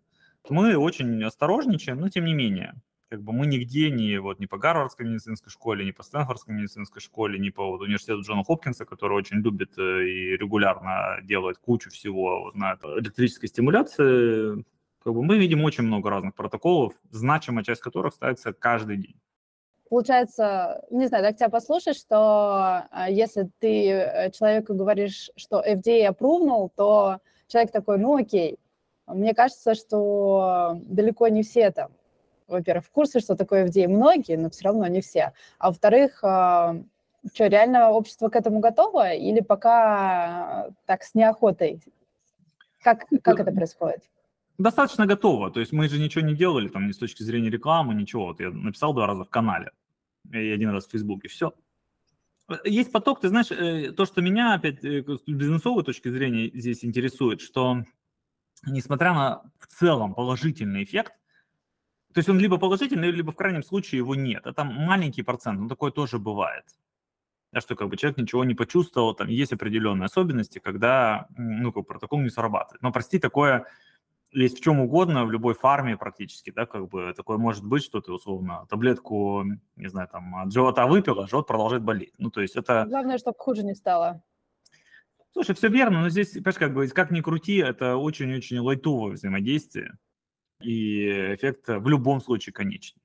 Мы 0.49 0.77
очень 0.77 1.23
осторожничаем, 1.23 1.99
но 1.99 2.09
тем 2.09 2.25
не 2.25 2.33
менее. 2.33 2.75
Как 3.09 3.23
бы 3.23 3.31
мы 3.31 3.47
нигде 3.47 3.89
не, 3.89 4.19
вот, 4.19 4.39
не 4.39 4.47
по 4.47 4.57
Гарвардской 4.57 5.05
медицинской 5.05 5.49
школе, 5.49 5.85
не 5.85 5.93
по 5.93 6.03
Стэнфордской 6.03 6.53
медицинской 6.53 7.01
школе, 7.01 7.39
не 7.39 7.51
по 7.51 7.65
вот, 7.69 7.81
университету 7.81 8.21
Джона 8.21 8.43
Хопкинса, 8.43 8.85
который 8.85 9.17
очень 9.17 9.37
любит 9.37 9.77
э, 9.77 10.03
и 10.05 10.37
регулярно 10.37 11.19
делает 11.23 11.57
кучу 11.57 11.89
всего 11.89 12.43
вот, 12.43 12.55
на 12.55 12.77
электрической 12.97 13.47
стимуляции. 13.47 14.65
Как 15.03 15.13
бы 15.13 15.23
мы 15.23 15.37
видим 15.37 15.63
очень 15.63 15.85
много 15.85 16.09
разных 16.09 16.35
протоколов, 16.35 16.93
значимая 17.11 17.63
часть 17.63 17.81
которых 17.81 18.13
ставится 18.13 18.51
каждый 18.51 18.97
день 18.97 19.15
получается, 19.89 20.83
не 20.89 21.07
знаю, 21.07 21.23
так 21.23 21.35
тебя 21.35 21.49
послушать, 21.49 21.97
что 21.97 22.85
а, 22.91 23.07
если 23.09 23.49
ты 23.59 23.89
э, 23.89 24.31
человеку 24.31 24.73
говоришь, 24.73 25.31
что 25.35 25.63
FDA 25.65 26.05
опрувнул, 26.05 26.71
то 26.75 27.19
человек 27.47 27.71
такой, 27.71 27.97
ну 27.97 28.17
окей. 28.17 28.59
Мне 29.07 29.33
кажется, 29.33 29.73
что 29.73 30.77
далеко 30.83 31.29
не 31.29 31.43
все 31.43 31.71
там, 31.71 31.91
во-первых, 32.47 32.85
в 32.85 32.91
курсе, 32.91 33.19
что 33.19 33.35
такое 33.35 33.65
FDA, 33.65 33.87
многие, 33.87 34.37
но 34.37 34.49
все 34.49 34.65
равно 34.65 34.87
не 34.87 35.01
все. 35.01 35.33
А 35.59 35.69
во-вторых, 35.69 36.23
а, 36.23 36.75
что, 37.33 37.47
реально 37.47 37.91
общество 37.91 38.29
к 38.29 38.35
этому 38.35 38.59
готово 38.59 39.13
или 39.13 39.41
пока 39.41 40.69
так 40.85 41.03
с 41.03 41.15
неохотой? 41.15 41.81
Как, 42.81 43.05
как 43.21 43.39
это 43.39 43.51
происходит? 43.51 44.03
Достаточно 44.57 45.05
готово. 45.05 45.51
То 45.51 45.59
есть 45.59 45.71
мы 45.71 45.87
же 45.87 45.99
ничего 45.99 46.25
не 46.25 46.35
делали 46.35 46.67
там 46.67 46.87
ни 46.87 46.91
с 46.91 46.97
точки 46.97 47.23
зрения 47.23 47.49
рекламы, 47.49 47.93
ничего. 47.93 48.27
Вот 48.27 48.39
я 48.39 48.49
написал 48.49 48.93
два 48.93 49.05
раза 49.05 49.23
в 49.23 49.29
канале 49.29 49.71
и 50.31 50.37
один 50.37 50.69
раз 50.71 50.87
в 50.87 50.91
Фейсбуке. 50.91 51.27
Все. 51.27 51.53
Есть 52.63 52.91
поток, 52.91 53.19
ты 53.19 53.27
знаешь, 53.27 53.51
э, 53.51 53.91
то, 53.91 54.05
что 54.05 54.21
меня 54.21 54.53
опять 54.53 54.83
э, 54.83 55.03
с 55.03 55.21
бизнесовой 55.27 55.83
точки 55.83 56.09
зрения 56.09 56.49
здесь 56.53 56.85
интересует, 56.85 57.41
что 57.41 57.83
несмотря 58.65 59.13
на 59.13 59.41
в 59.59 59.67
целом 59.67 60.13
положительный 60.13 60.83
эффект, 60.83 61.13
то 62.13 62.19
есть 62.19 62.29
он 62.29 62.39
либо 62.39 62.57
положительный, 62.57 63.11
либо 63.11 63.31
в 63.31 63.35
крайнем 63.35 63.63
случае 63.63 63.99
его 63.99 64.15
нет. 64.15 64.47
Это 64.47 64.63
маленький 64.63 65.23
процент, 65.23 65.59
но 65.59 65.67
такое 65.67 65.91
тоже 65.91 66.19
бывает. 66.19 66.63
Да, 67.51 67.61
что 67.61 67.75
как 67.75 67.89
бы 67.89 67.97
человек 67.97 68.17
ничего 68.17 68.43
не 68.43 68.55
почувствовал, 68.55 69.13
там 69.13 69.27
есть 69.27 69.53
определенные 69.53 70.05
особенности, 70.05 70.59
когда 70.59 71.27
ну, 71.37 71.71
как 71.71 71.85
протокол 71.85 72.21
не 72.21 72.29
срабатывает. 72.29 72.81
Но 72.81 72.91
прости, 72.91 73.19
такое 73.19 73.65
есть 74.31 74.57
в 74.57 74.61
чем 74.61 74.79
угодно, 74.79 75.25
в 75.25 75.31
любой 75.31 75.53
фарме 75.53 75.97
практически, 75.97 76.51
да, 76.51 76.65
как 76.65 76.89
бы 76.89 77.13
такое 77.15 77.37
может 77.37 77.65
быть, 77.65 77.83
что 77.83 78.01
ты 78.01 78.11
условно 78.11 78.65
таблетку, 78.69 79.43
не 79.75 79.87
знаю, 79.87 80.07
там, 80.09 80.35
от 80.35 80.51
живота 80.51 80.85
выпил, 80.85 81.19
а 81.19 81.27
живот 81.27 81.47
продолжает 81.47 81.83
болеть. 81.83 82.13
Ну, 82.17 82.29
то 82.29 82.41
есть 82.41 82.55
это... 82.55 82.85
Главное, 82.87 83.17
чтобы 83.17 83.37
хуже 83.39 83.63
не 83.63 83.73
стало. 83.73 84.21
Слушай, 85.31 85.55
все 85.55 85.69
верно, 85.69 86.01
но 86.01 86.09
здесь, 86.09 86.31
понимаешь, 86.31 86.57
как 86.57 86.73
бы, 86.73 86.87
как 86.87 87.11
ни 87.11 87.21
крути, 87.21 87.57
это 87.57 87.95
очень-очень 87.95 88.59
лайтовое 88.59 89.13
взаимодействие, 89.13 89.97
и 90.61 91.07
эффект 91.35 91.67
в 91.67 91.87
любом 91.87 92.21
случае 92.21 92.53
конечный. 92.53 93.01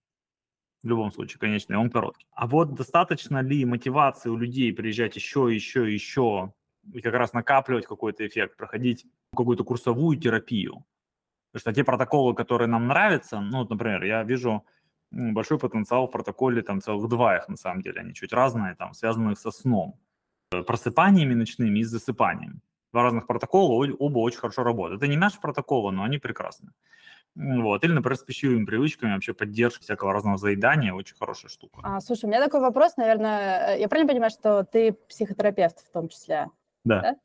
В 0.83 0.89
любом 0.89 1.13
случае, 1.13 1.39
конечно, 1.39 1.79
он 1.79 1.91
короткий. 1.91 2.27
А 2.33 2.47
вот 2.49 2.75
достаточно 2.75 3.41
ли 3.41 3.65
мотивации 3.65 4.31
у 4.31 4.37
людей 4.37 4.73
приезжать 4.73 5.15
еще, 5.15 5.49
еще, 5.53 5.93
еще, 5.93 6.53
и 6.93 7.01
как 7.01 7.15
раз 7.15 7.33
накапливать 7.33 7.87
какой-то 7.87 8.27
эффект, 8.27 8.57
проходить 8.57 9.07
какую-то 9.33 9.63
курсовую 9.63 10.19
терапию, 10.19 10.85
Потому 11.53 11.61
что 11.61 11.73
те 11.75 11.85
протоколы, 11.85 12.35
которые 12.35 12.69
нам 12.69 12.87
нравятся, 12.87 13.41
ну, 13.41 13.59
вот, 13.59 13.71
например, 13.71 14.03
я 14.05 14.23
вижу 14.23 14.65
большой 15.11 15.59
потенциал 15.59 16.07
в 16.07 16.11
протоколе, 16.11 16.63
там 16.63 16.81
целых 16.81 17.09
два 17.09 17.37
их 17.37 17.49
на 17.49 17.57
самом 17.57 17.83
деле, 17.83 18.01
они 18.01 18.15
чуть 18.15 18.33
разные, 18.33 18.75
там, 18.75 18.95
связанных 18.95 19.39
со 19.39 19.51
сном, 19.51 19.99
э, 20.53 20.63
просыпаниями 20.63 21.35
ночными 21.35 21.81
и 21.81 21.85
засыпанием. 21.85 22.63
Два 22.93 23.03
разных 23.03 23.27
протокола, 23.27 23.87
оба 23.99 24.19
очень 24.19 24.39
хорошо 24.39 24.63
работают. 24.65 25.03
Это 25.03 25.11
не 25.11 25.17
наши 25.17 25.41
протоколы, 25.41 25.93
но 25.93 26.05
они 26.05 26.19
прекрасны. 26.19 26.73
Вот. 27.35 27.85
Или, 27.85 27.93
например, 27.93 28.17
с 28.17 28.23
пищевыми 28.23 28.65
привычками, 28.65 29.15
вообще 29.15 29.33
поддержка 29.33 29.83
всякого 29.83 30.13
разного 30.13 30.37
заедания, 30.37 30.93
очень 30.93 31.17
хорошая 31.17 31.51
штука. 31.51 31.81
А, 31.83 32.01
слушай, 32.01 32.27
у 32.27 32.29
меня 32.29 32.43
такой 32.43 32.61
вопрос, 32.61 32.97
наверное, 32.97 33.77
э, 33.77 33.81
я 33.81 33.89
правильно 33.89 34.13
понимаю, 34.13 34.31
что 34.31 34.65
ты 34.65 34.93
психотерапевт 35.09 35.79
в 35.79 35.91
том 35.91 36.09
числе? 36.09 36.49
Да. 36.85 37.01
да? 37.01 37.17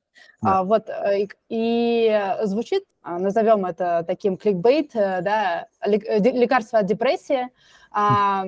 Да. 0.41 0.60
А, 0.60 0.63
вот, 0.63 0.89
э, 0.89 1.21
и, 1.21 1.30
и 1.49 2.21
звучит, 2.43 2.84
а, 3.01 3.19
назовем 3.19 3.65
это 3.65 4.03
таким 4.06 4.38
кликбейт, 4.38 4.95
э, 4.95 5.21
да, 5.21 5.67
э, 5.82 6.19
лекарство 6.19 6.80
от 6.80 6.86
депрессии. 6.86 7.47
А, 7.91 8.45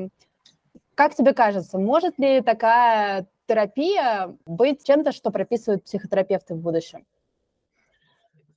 как 0.96 1.16
тебе 1.16 1.34
кажется, 1.34 1.78
может 1.80 2.20
ли 2.20 2.42
такая 2.42 3.26
терапия 3.48 4.36
быть 4.46 4.86
чем-то, 4.86 5.12
что 5.12 5.32
прописывают 5.32 5.86
психотерапевты 5.86 6.56
в 6.56 6.60
будущем? 6.60 7.06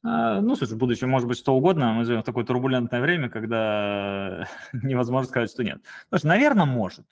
А, 0.05 0.41
ну, 0.41 0.57
слушай, 0.57 0.75
в 0.75 0.79
будущем 0.79 1.09
может 1.09 1.29
быть 1.29 1.39
что 1.39 1.55
угодно. 1.55 1.93
Мы 1.93 2.05
живем 2.05 2.23
в 2.23 2.27
такое 2.27 2.45
турбулентное 2.45 3.01
время, 3.01 3.31
когда 3.31 4.49
невозможно 4.73 5.29
сказать, 5.29 5.51
что 5.51 5.63
нет. 5.63 5.81
Слушай, 6.09 6.27
наверное, 6.27 6.67
может. 6.67 7.07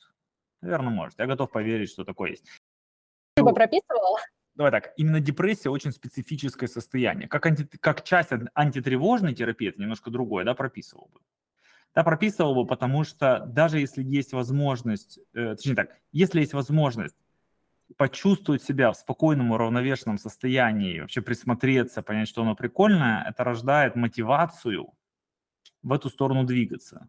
Наверное, 0.60 0.92
может. 0.92 1.18
Я 1.18 1.26
готов 1.26 1.50
поверить, 1.50 1.90
что 1.90 2.04
такое 2.04 2.30
есть. 2.30 2.44
Ты 3.34 3.44
бы 3.44 3.54
прописывал? 3.54 4.18
Давай 4.60 4.72
так, 4.72 4.92
именно 4.98 5.20
депрессия 5.20 5.70
очень 5.70 5.90
специфическое 5.90 6.68
состояние. 6.68 7.28
Как, 7.28 7.46
анти, 7.46 7.66
как 7.80 8.04
часть 8.04 8.28
антитревожной 8.52 9.34
терапии, 9.34 9.70
это 9.70 9.80
немножко 9.80 10.10
другое, 10.10 10.44
да, 10.44 10.52
прописывал 10.52 11.08
бы. 11.14 11.20
Да, 11.94 12.04
прописывал 12.04 12.54
бы, 12.54 12.66
потому 12.66 13.04
что 13.04 13.46
даже 13.46 13.80
если 13.80 14.02
есть 14.02 14.34
возможность, 14.34 15.18
э, 15.32 15.54
точнее 15.56 15.76
так, 15.76 15.96
если 16.12 16.40
есть 16.40 16.52
возможность 16.52 17.16
почувствовать 17.96 18.62
себя 18.62 18.92
в 18.92 18.96
спокойном, 18.96 19.50
уравновешенном 19.50 20.18
состоянии, 20.18 21.00
вообще 21.00 21.22
присмотреться, 21.22 22.02
понять, 22.02 22.28
что 22.28 22.42
оно 22.42 22.54
прикольное, 22.54 23.24
это 23.26 23.44
рождает 23.44 23.96
мотивацию 23.96 24.92
в 25.82 25.90
эту 25.90 26.10
сторону 26.10 26.44
двигаться. 26.44 27.08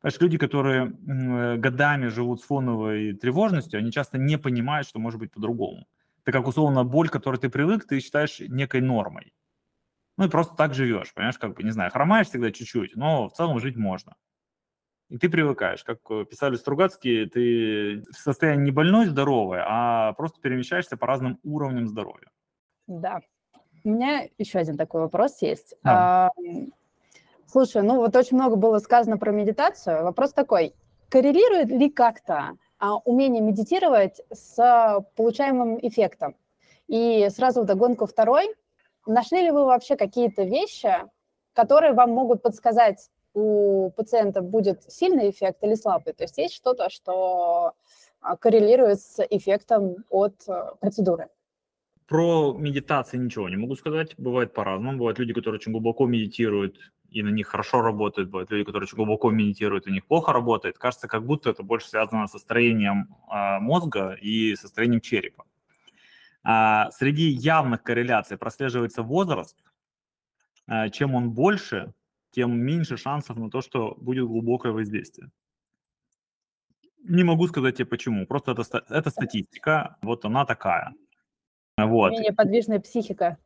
Понимаешь, 0.00 0.20
люди, 0.20 0.36
которые 0.36 0.86
э, 0.86 1.56
годами 1.58 2.08
живут 2.08 2.40
с 2.40 2.44
фоновой 2.44 3.12
тревожностью, 3.12 3.78
они 3.78 3.92
часто 3.92 4.18
не 4.18 4.36
понимают, 4.36 4.88
что 4.88 4.98
может 4.98 5.20
быть 5.20 5.30
по-другому. 5.30 5.86
Ты 6.28 6.32
как 6.32 6.46
условно 6.46 6.84
боль, 6.84 7.08
к 7.08 7.12
которой 7.12 7.38
ты 7.38 7.48
привык, 7.48 7.86
ты 7.86 8.00
считаешь 8.00 8.38
некой 8.40 8.82
нормой. 8.82 9.32
Ну 10.18 10.26
и 10.26 10.28
просто 10.28 10.54
так 10.56 10.74
живешь, 10.74 11.14
понимаешь, 11.14 11.38
как 11.38 11.54
бы, 11.54 11.62
не 11.62 11.70
знаю, 11.70 11.90
хромаешь 11.90 12.26
всегда 12.26 12.52
чуть-чуть, 12.52 12.96
но 12.96 13.30
в 13.30 13.32
целом 13.32 13.58
жить 13.60 13.76
можно. 13.76 14.14
И 15.08 15.16
ты 15.16 15.30
привыкаешь, 15.30 15.82
как 15.84 16.00
э, 16.10 16.26
писали 16.26 16.56
Стругацкие, 16.56 17.30
ты 17.30 18.02
в 18.12 18.18
состоянии 18.18 18.66
не 18.66 18.70
больной, 18.72 19.06
здоровой, 19.06 19.60
а 19.64 20.12
просто 20.18 20.38
перемещаешься 20.42 20.98
по 20.98 21.06
разным 21.06 21.38
уровням 21.44 21.88
здоровья. 21.88 22.28
Да. 22.86 23.20
У 23.82 23.88
меня 23.88 24.28
еще 24.36 24.58
один 24.58 24.76
такой 24.76 25.00
вопрос 25.00 25.40
есть. 25.40 25.76
Да. 25.82 26.26
А, 26.26 26.30
слушай, 27.46 27.80
ну 27.80 27.96
вот 27.96 28.14
очень 28.14 28.36
много 28.36 28.56
было 28.56 28.80
сказано 28.80 29.16
про 29.16 29.32
медитацию. 29.32 30.04
Вопрос 30.04 30.34
такой, 30.34 30.74
коррелирует 31.08 31.70
ли 31.70 31.88
как-то 31.88 32.58
умение 32.80 33.42
медитировать 33.42 34.20
с 34.32 35.04
получаемым 35.16 35.78
эффектом. 35.82 36.36
И 36.86 37.28
сразу 37.30 37.62
вдогонку 37.62 38.06
второй. 38.06 38.54
Нашли 39.06 39.42
ли 39.42 39.50
вы 39.50 39.64
вообще 39.64 39.96
какие-то 39.96 40.44
вещи, 40.44 40.92
которые 41.52 41.92
вам 41.92 42.10
могут 42.10 42.42
подсказать, 42.42 43.10
у 43.34 43.90
пациента 43.90 44.42
будет 44.42 44.82
сильный 44.90 45.30
эффект 45.30 45.58
или 45.62 45.74
слабый? 45.74 46.12
То 46.12 46.24
есть 46.24 46.38
есть 46.38 46.54
что-то, 46.54 46.90
что 46.90 47.72
а, 48.20 48.36
коррелирует 48.36 49.00
с 49.00 49.24
эффектом 49.30 50.04
от 50.10 50.34
процедуры? 50.80 51.28
Про 52.08 52.54
медитации 52.54 53.18
ничего 53.18 53.50
не 53.50 53.56
могу 53.56 53.76
сказать. 53.76 54.14
Бывает 54.16 54.54
по-разному. 54.54 54.96
Бывают 54.96 55.18
люди, 55.18 55.34
которые 55.34 55.58
очень 55.58 55.72
глубоко 55.72 56.06
медитируют, 56.06 56.78
и 57.10 57.22
на 57.22 57.30
них 57.30 57.46
хорошо 57.46 57.80
работают, 57.80 58.30
бывают 58.30 58.50
люди, 58.50 58.64
которые 58.64 58.86
очень 58.86 58.96
глубоко 58.96 59.30
медитируют, 59.30 59.86
у 59.86 59.90
них 59.90 60.06
плохо 60.06 60.32
работает. 60.32 60.78
Кажется, 60.78 61.08
как 61.08 61.24
будто 61.24 61.50
это 61.50 61.62
больше 61.62 61.88
связано 61.88 62.26
со 62.26 62.38
строением 62.38 63.14
э, 63.32 63.58
мозга 63.60 64.12
и 64.20 64.54
со 64.56 64.68
строением 64.68 65.00
черепа. 65.00 65.44
А, 66.44 66.90
среди 66.92 67.28
явных 67.28 67.82
корреляций 67.82 68.36
прослеживается 68.36 69.02
возраст. 69.02 69.56
А, 70.66 70.88
чем 70.88 71.14
он 71.14 71.30
больше, 71.30 71.92
тем 72.30 72.58
меньше 72.58 72.96
шансов 72.96 73.36
на 73.36 73.50
то, 73.50 73.60
что 73.60 73.94
будет 73.98 74.26
глубокое 74.26 74.72
воздействие. 74.72 75.30
Не 77.04 77.24
могу 77.24 77.46
сказать 77.48 77.76
тебе 77.76 77.86
почему, 77.86 78.26
просто 78.26 78.52
это, 78.52 78.84
это 78.88 79.10
статистика, 79.10 79.96
вот 80.02 80.24
она 80.24 80.44
такая. 80.44 80.94
Вот. 81.78 82.10
Менее 82.10 82.32
подвижная 82.32 82.80
психика. 82.80 83.38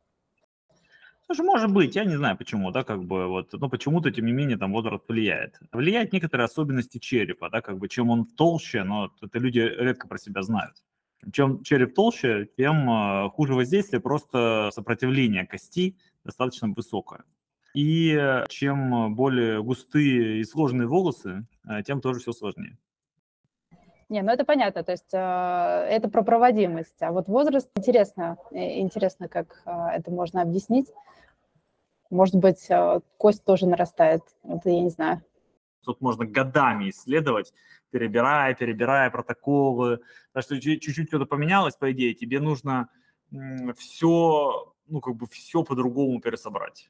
Слушай, 1.25 1.45
может 1.45 1.71
быть, 1.71 1.95
я 1.95 2.03
не 2.03 2.15
знаю 2.17 2.37
почему, 2.37 2.71
да, 2.71 2.83
как 2.83 3.03
бы 3.05 3.27
вот, 3.27 3.53
но 3.53 3.69
почему-то, 3.69 4.11
тем 4.11 4.25
не 4.25 4.33
менее, 4.33 4.57
там 4.57 4.73
возраст 4.73 5.07
влияет. 5.07 5.57
Влияет 5.71 6.11
некоторые 6.11 6.45
особенности 6.45 6.97
черепа, 6.97 7.49
да, 7.49 7.61
как 7.61 7.77
бы 7.77 7.87
чем 7.87 8.09
он 8.09 8.25
толще, 8.25 8.83
но 8.83 9.11
это 9.21 9.39
люди 9.39 9.59
редко 9.59 10.07
про 10.07 10.17
себя 10.17 10.41
знают. 10.41 10.83
Чем 11.31 11.63
череп 11.63 11.95
толще, 11.95 12.49
тем 12.57 12.89
э, 12.89 13.29
хуже 13.29 13.53
воздействие, 13.53 14.01
просто 14.01 14.69
сопротивление 14.73 15.47
кости 15.47 15.97
достаточно 16.25 16.67
высокое. 16.67 17.23
И 17.73 18.43
чем 18.49 19.15
более 19.15 19.63
густые 19.63 20.41
и 20.41 20.43
сложные 20.43 20.87
волосы, 20.87 21.47
э, 21.67 21.81
тем 21.83 22.01
тоже 22.01 22.19
все 22.19 22.33
сложнее. 22.33 22.77
Не, 24.09 24.21
ну 24.21 24.31
это 24.31 24.45
понятно, 24.45 24.83
то 24.83 24.91
есть 24.91 25.13
э, 25.13 25.17
это 25.17 26.09
про 26.09 26.23
проводимость. 26.23 27.01
А 27.01 27.11
вот 27.11 27.27
возраст, 27.27 27.69
интересно, 27.75 28.37
интересно, 28.51 29.27
как 29.27 29.61
э, 29.65 29.71
это 29.95 30.11
можно 30.11 30.41
объяснить. 30.41 30.91
Может 32.09 32.35
быть, 32.35 32.69
э, 32.69 32.99
кость 33.17 33.43
тоже 33.43 33.65
нарастает, 33.65 34.21
это 34.43 34.69
я 34.69 34.81
не 34.81 34.89
знаю. 34.89 35.21
Тут 35.83 36.01
можно 36.01 36.25
годами 36.25 36.89
исследовать, 36.89 37.53
перебирая, 37.91 38.53
перебирая 38.53 39.09
протоколы. 39.09 39.99
Так 40.31 40.43
что 40.43 40.59
чуть-чуть 40.59 41.07
что-то 41.07 41.25
поменялось, 41.25 41.75
по 41.75 41.91
идее, 41.91 42.13
тебе 42.13 42.39
нужно 42.39 42.89
все, 43.75 44.73
ну, 44.87 45.01
как 45.01 45.15
бы 45.15 45.27
все 45.27 45.63
по-другому 45.63 46.21
пересобрать. 46.21 46.89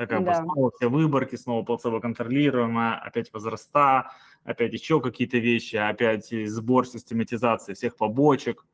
Такая 0.00 0.22
да. 0.22 0.32
снова 0.32 0.70
все 0.70 0.88
выборки, 0.88 1.36
снова 1.36 1.62
плацебо-контролируемая, 1.62 2.94
опять 2.94 3.30
возраста, 3.34 4.10
опять 4.44 4.72
еще 4.72 4.98
какие-то 4.98 5.36
вещи, 5.36 5.76
опять 5.76 6.32
сбор, 6.48 6.86
систематизации 6.86 7.74
всех 7.74 7.98
побочек. 7.98 8.64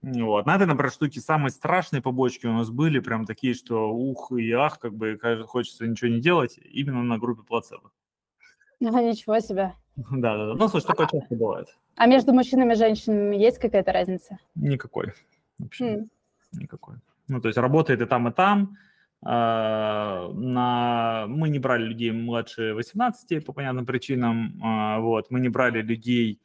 Вот. 0.00 0.46
На 0.46 0.54
этой, 0.54 0.68
например, 0.68 0.92
штуке 0.92 1.18
самые 1.18 1.50
страшные 1.50 2.02
побочки 2.02 2.46
у 2.46 2.52
нас 2.52 2.70
были, 2.70 3.00
прям 3.00 3.26
такие, 3.26 3.54
что 3.54 3.90
ух 3.90 4.30
и 4.30 4.52
ах, 4.52 4.78
как 4.78 4.94
бы 4.94 5.18
хочется 5.48 5.88
ничего 5.88 6.08
не 6.08 6.20
делать, 6.20 6.56
именно 6.62 7.02
на 7.02 7.18
группе 7.18 7.42
плацебо. 7.42 7.90
Ну, 8.82 9.10
ничего 9.10 9.40
себе. 9.40 9.74
Да, 9.96 10.36
да, 10.36 10.46
да. 10.46 10.54
Ну, 10.54 10.68
слушай, 10.68 10.86
такое 10.86 11.08
часто 11.08 11.34
бывает. 11.34 11.76
А 11.96 12.06
между 12.06 12.32
мужчинами 12.32 12.74
и 12.74 12.76
женщинами 12.76 13.34
есть 13.36 13.58
какая-то 13.58 13.92
разница? 13.92 14.38
Никакой. 14.54 15.14
Вообще 15.58 15.84
М. 15.84 16.10
никакой. 16.52 16.94
Ну, 17.26 17.40
то 17.40 17.48
есть 17.48 17.58
работает 17.58 18.00
и 18.00 18.06
там, 18.06 18.28
и 18.28 18.32
там. 18.32 18.78
А, 19.22 20.30
на... 20.32 21.26
Мы 21.28 21.48
не 21.48 21.58
брали 21.58 21.84
людей 21.84 22.10
младше 22.10 22.74
18 22.74 23.44
по 23.44 23.52
понятным 23.52 23.86
причинам. 23.86 24.60
А, 24.62 25.00
вот. 25.00 25.30
Мы 25.30 25.40
не 25.40 25.48
брали 25.48 25.82
людей 25.82 26.40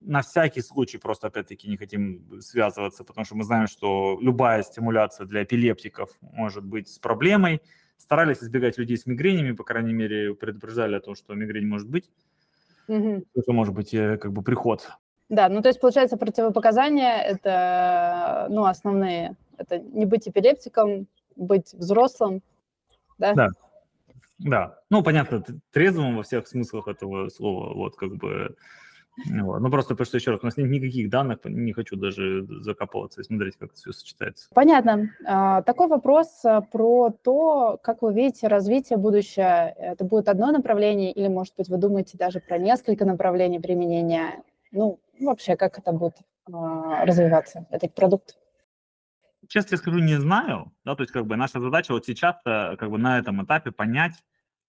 на 0.00 0.22
всякий 0.22 0.60
случай, 0.60 0.98
просто 0.98 1.28
опять-таки 1.28 1.68
не 1.68 1.76
хотим 1.76 2.40
связываться, 2.40 3.04
потому 3.04 3.24
что 3.24 3.36
мы 3.36 3.44
знаем, 3.44 3.66
что 3.66 4.18
любая 4.20 4.62
стимуляция 4.62 5.26
для 5.26 5.42
эпилептиков 5.42 6.10
может 6.20 6.64
быть 6.64 6.88
с 6.88 6.98
проблемой. 6.98 7.62
Старались 7.96 8.42
избегать 8.42 8.76
людей 8.76 8.98
с 8.98 9.06
мигренями, 9.06 9.52
по 9.52 9.64
крайней 9.64 9.94
мере, 9.94 10.34
предупреждали 10.34 10.96
о 10.96 11.00
том, 11.00 11.14
что 11.14 11.34
мигрень 11.34 11.66
может 11.66 11.88
быть. 11.88 12.10
Мгм. 12.88 13.24
Это 13.34 13.52
может 13.52 13.74
быть 13.74 13.94
э, 13.94 14.18
как 14.18 14.32
бы 14.32 14.42
приход. 14.42 14.90
Да, 15.30 15.48
ну 15.48 15.62
то 15.62 15.68
есть, 15.68 15.80
получается, 15.80 16.18
противопоказания– 16.18 17.18
это, 17.22 18.46
ну, 18.50 18.64
основные. 18.64 19.36
Это 19.56 19.78
не 19.78 20.04
быть 20.04 20.28
эпилептиком, 20.28 21.06
быть 21.36 21.72
взрослым, 21.72 22.42
да? 23.18 23.34
Да. 23.34 23.48
Да, 24.38 24.78
ну, 24.90 25.02
понятно, 25.02 25.44
трезвым 25.70 26.16
во 26.16 26.24
всех 26.24 26.48
смыслах 26.48 26.88
этого 26.88 27.28
слова, 27.28 27.72
вот, 27.72 27.94
как 27.94 28.16
бы, 28.16 28.56
вот. 29.30 29.60
Ну, 29.60 29.70
просто 29.70 29.94
потому 29.94 30.06
что, 30.06 30.16
еще 30.16 30.32
раз, 30.32 30.40
у 30.42 30.46
нас 30.46 30.56
нет 30.56 30.68
никаких 30.68 31.08
данных, 31.08 31.38
не 31.44 31.72
хочу 31.72 31.96
даже 31.96 32.44
закапываться 32.62 33.20
и 33.20 33.24
смотреть, 33.24 33.56
как 33.56 33.70
это 33.70 33.78
все 33.78 33.92
сочетается. 33.92 34.48
Понятно. 34.52 35.10
А, 35.24 35.62
Такой 35.62 35.86
вопрос 35.86 36.44
а, 36.44 36.62
про 36.62 37.10
то, 37.10 37.78
как 37.82 38.02
вы 38.02 38.12
видите 38.12 38.48
развитие 38.48 38.96
будущее. 38.96 39.74
Это 39.78 40.04
будет 40.04 40.28
одно 40.28 40.50
направление 40.50 41.12
или, 41.12 41.28
может 41.28 41.54
быть, 41.56 41.68
вы 41.68 41.76
думаете 41.76 42.18
даже 42.18 42.40
про 42.40 42.58
несколько 42.58 43.04
направлений 43.04 43.60
применения? 43.60 44.42
Ну, 44.72 44.98
вообще, 45.20 45.56
как 45.56 45.78
это 45.78 45.92
будет 45.92 46.16
а, 46.52 47.04
развиваться, 47.04 47.66
этот 47.70 47.94
продукт? 47.94 48.36
Честно 49.48 49.76
скажу, 49.76 49.98
не 49.98 50.18
знаю, 50.20 50.72
да, 50.84 50.94
то 50.94 51.02
есть, 51.02 51.12
как 51.12 51.26
бы, 51.26 51.36
наша 51.36 51.60
задача 51.60 51.92
вот 51.92 52.06
сейчас, 52.06 52.36
э, 52.44 52.76
как 52.76 52.90
бы, 52.90 52.98
на 52.98 53.18
этом 53.18 53.44
этапе 53.44 53.72
понять, 53.72 54.22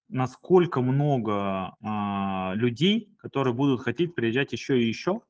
насколько 0.08 0.82
много 0.82 1.76
а, 1.82 2.54
людей, 2.56 3.16
которые 3.18 3.54
будут 3.54 3.82
хотеть 3.82 4.14
приезжать 4.16 4.54
еще 4.54 4.80
и 4.80 4.88
еще, 4.88 5.22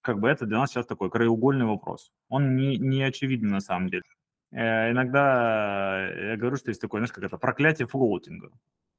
как 0.00 0.20
бы 0.20 0.28
это 0.28 0.46
для 0.46 0.58
нас 0.58 0.70
сейчас 0.70 0.86
такой 0.86 1.10
краеугольный 1.10 1.66
вопрос. 1.66 2.12
Он 2.28 2.56
не, 2.56 2.76
не 2.78 3.02
очевиден 3.02 3.48
на 3.48 3.60
самом 3.60 3.88
деле. 3.90 4.04
Э, 4.50 4.90
иногда 4.90 6.08
я 6.08 6.36
говорю, 6.36 6.56
что 6.56 6.70
есть 6.70 6.80
такое, 6.80 7.00
знаешь, 7.00 7.12
как 7.12 7.24
это 7.24 7.36
проклятие 7.38 7.86
флоутинга. 7.86 8.50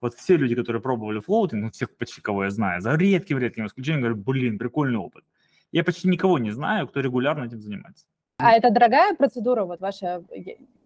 Вот 0.02 0.14
все 0.14 0.38
люди, 0.38 0.56
которые 0.56 0.82
пробовали 0.82 1.20
флоутинг, 1.20 1.64
ну, 1.64 1.72
всех 1.72 1.96
почти 1.98 2.22
кого 2.22 2.46
я 2.46 2.50
знаю, 2.50 2.82
за 2.82 2.96
редким-редким 2.96 3.66
исключением, 3.66 4.02
говорят, 4.02 4.24
блин, 4.24 4.58
прикольный 4.58 5.00
опыт. 5.00 5.26
Я 5.72 5.84
почти 5.84 6.08
никого 6.08 6.40
не 6.40 6.52
знаю, 6.52 6.88
кто 6.88 7.02
регулярно 7.02 7.44
этим 7.44 7.62
занимается. 7.62 8.06
А 8.40 8.54
это 8.54 8.72
дорогая 8.72 9.14
процедура, 9.16 9.66
вот 9.66 9.82
ваша? 9.82 10.24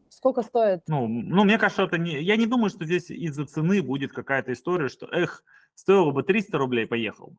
Сколько 0.10 0.42
стоит? 0.42 0.82
Ну, 0.88 1.08
ну, 1.08 1.44
мне 1.44 1.58
кажется, 1.58 1.84
это 1.84 1.98
не... 1.98 2.22
Я 2.22 2.36
не 2.36 2.46
думаю, 2.46 2.70
что 2.70 2.86
здесь 2.86 3.10
из-за 3.10 3.46
цены 3.46 3.82
будет 3.82 4.12
какая-то 4.12 4.54
история, 4.54 4.90
что, 4.90 5.08
эх, 5.08 5.44
стоило 5.76 6.12
бы 6.12 6.24
300 6.24 6.58
рублей, 6.58 6.88
поехал. 6.88 7.34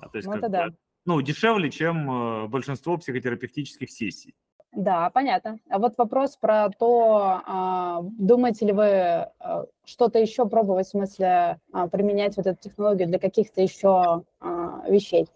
А, 0.00 0.08
то 0.08 0.16
есть, 0.16 0.26
Ну, 0.26 0.34
как 0.34 0.42
это 0.42 0.48
да. 0.50 0.68
ну, 1.04 1.20
дешевле, 1.22 1.70
чем 1.70 2.10
э, 2.10 2.48
большинство 2.48 2.96
психотерапевтических 2.98 3.90
сессий. 3.90 4.34
Да, 4.72 5.08
понятно. 5.10 5.58
А 5.70 5.78
вот 5.78 5.96
вопрос 5.96 6.36
про 6.36 6.68
то, 6.68 7.40
а, 7.46 8.02
думаете 8.02 8.66
ли 8.66 8.72
вы 8.72 8.86
а, 8.86 9.64
что-то 9.86 10.18
еще 10.18 10.46
пробовать, 10.46 10.86
в 10.86 10.90
смысле 10.90 11.58
а, 11.72 11.88
применять 11.88 12.36
вот 12.36 12.46
эту 12.46 12.60
технологию 12.60 13.08
для 13.08 13.18
каких-то 13.18 13.62
еще 13.62 14.24
вещей? 14.88 15.28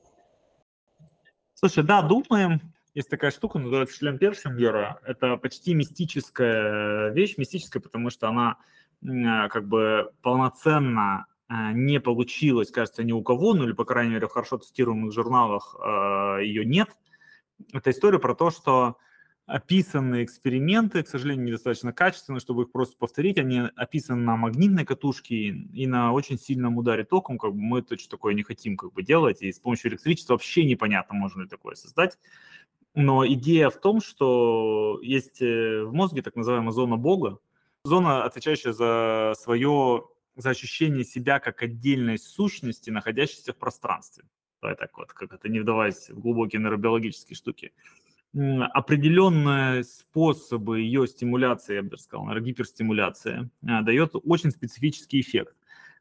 Слушай, 1.55 1.85
да, 1.85 2.03
думаем. 2.03 2.61
Есть 2.95 3.09
такая 3.09 3.31
штука, 3.31 3.59
называется 3.59 3.97
шлем 3.97 4.19
Першингера. 4.19 5.01
Это 5.05 5.37
почти 5.37 5.75
мистическая 5.75 7.11
вещь, 7.11 7.37
мистическая, 7.37 7.81
потому 7.81 8.11
что 8.11 8.29
она 8.29 8.59
а, 9.07 9.49
как 9.49 9.69
бы 9.69 10.11
полноценно 10.23 11.27
а, 11.49 11.73
не 11.73 12.01
получилась, 12.01 12.71
кажется, 12.71 13.05
ни 13.05 13.13
у 13.13 13.23
кого, 13.23 13.55
ну 13.55 13.65
или, 13.65 13.73
по 13.73 13.85
крайней 13.85 14.15
мере, 14.15 14.27
в 14.27 14.33
хорошо 14.33 14.59
тестируемых 14.59 15.13
журналах 15.13 15.77
ее 16.41 16.65
нет. 16.65 16.89
Это 17.73 17.91
история 17.91 18.19
про 18.19 18.35
то, 18.35 18.51
что 18.51 18.97
описанные 19.51 20.25
эксперименты, 20.25 21.03
к 21.03 21.09
сожалению, 21.09 21.47
недостаточно 21.47 21.93
качественные, 21.93 22.41
чтобы 22.41 22.63
их 22.63 22.73
просто 22.73 22.97
повторить. 22.97 23.37
Они 23.39 23.61
описаны 23.77 24.23
на 24.23 24.37
магнитной 24.37 24.85
катушке 24.85 25.37
и 25.37 25.87
на 25.87 26.13
очень 26.13 26.39
сильном 26.39 26.79
ударе 26.79 27.05
током. 27.05 27.37
Как 27.37 27.53
бы 27.53 27.61
мы 27.61 27.83
точно 27.83 28.11
такое 28.11 28.35
не 28.35 28.45
хотим 28.45 28.77
как 28.77 28.93
бы 28.93 29.03
делать. 29.03 29.43
И 29.43 29.53
с 29.53 29.59
помощью 29.59 29.91
электричества 29.91 30.35
вообще 30.35 30.65
непонятно, 30.65 31.17
можно 31.17 31.43
ли 31.43 31.49
такое 31.49 31.75
создать. 31.75 32.17
Но 32.95 33.27
идея 33.27 33.71
в 33.71 33.81
том, 33.81 34.01
что 34.01 34.99
есть 35.03 35.41
э, 35.41 35.85
в 35.85 35.93
мозге 35.93 36.23
так 36.23 36.35
называемая 36.35 36.73
зона 36.73 36.97
Бога, 36.97 37.39
зона, 37.85 38.25
отвечающая 38.25 38.73
за 38.73 39.35
свое, 39.39 40.05
за 40.37 40.51
ощущение 40.51 41.05
себя 41.05 41.39
как 41.39 41.63
отдельной 41.63 42.19
сущности, 42.19 42.91
находящейся 42.91 43.53
в 43.53 43.57
пространстве. 43.57 44.25
Давай 44.61 44.77
так 44.77 44.97
вот, 44.99 45.13
как 45.13 45.33
это 45.33 45.49
не 45.49 45.61
вдаваясь 45.61 46.11
в 46.11 46.19
глубокие 46.21 46.61
нейробиологические 46.61 47.37
штуки. 47.37 47.73
Определенные 48.33 49.83
способы 49.83 50.81
ее 50.81 51.07
стимуляции, 51.07 51.77
я 51.77 51.83
бы 51.83 51.91
даже 51.91 52.03
сказал, 52.03 52.27
наверное, 52.27 52.47
гиперстимуляции, 52.47 53.51
а, 53.67 53.83
дает 53.83 54.13
очень 54.25 54.51
специфический 54.51 55.21
эффект, 55.21 55.55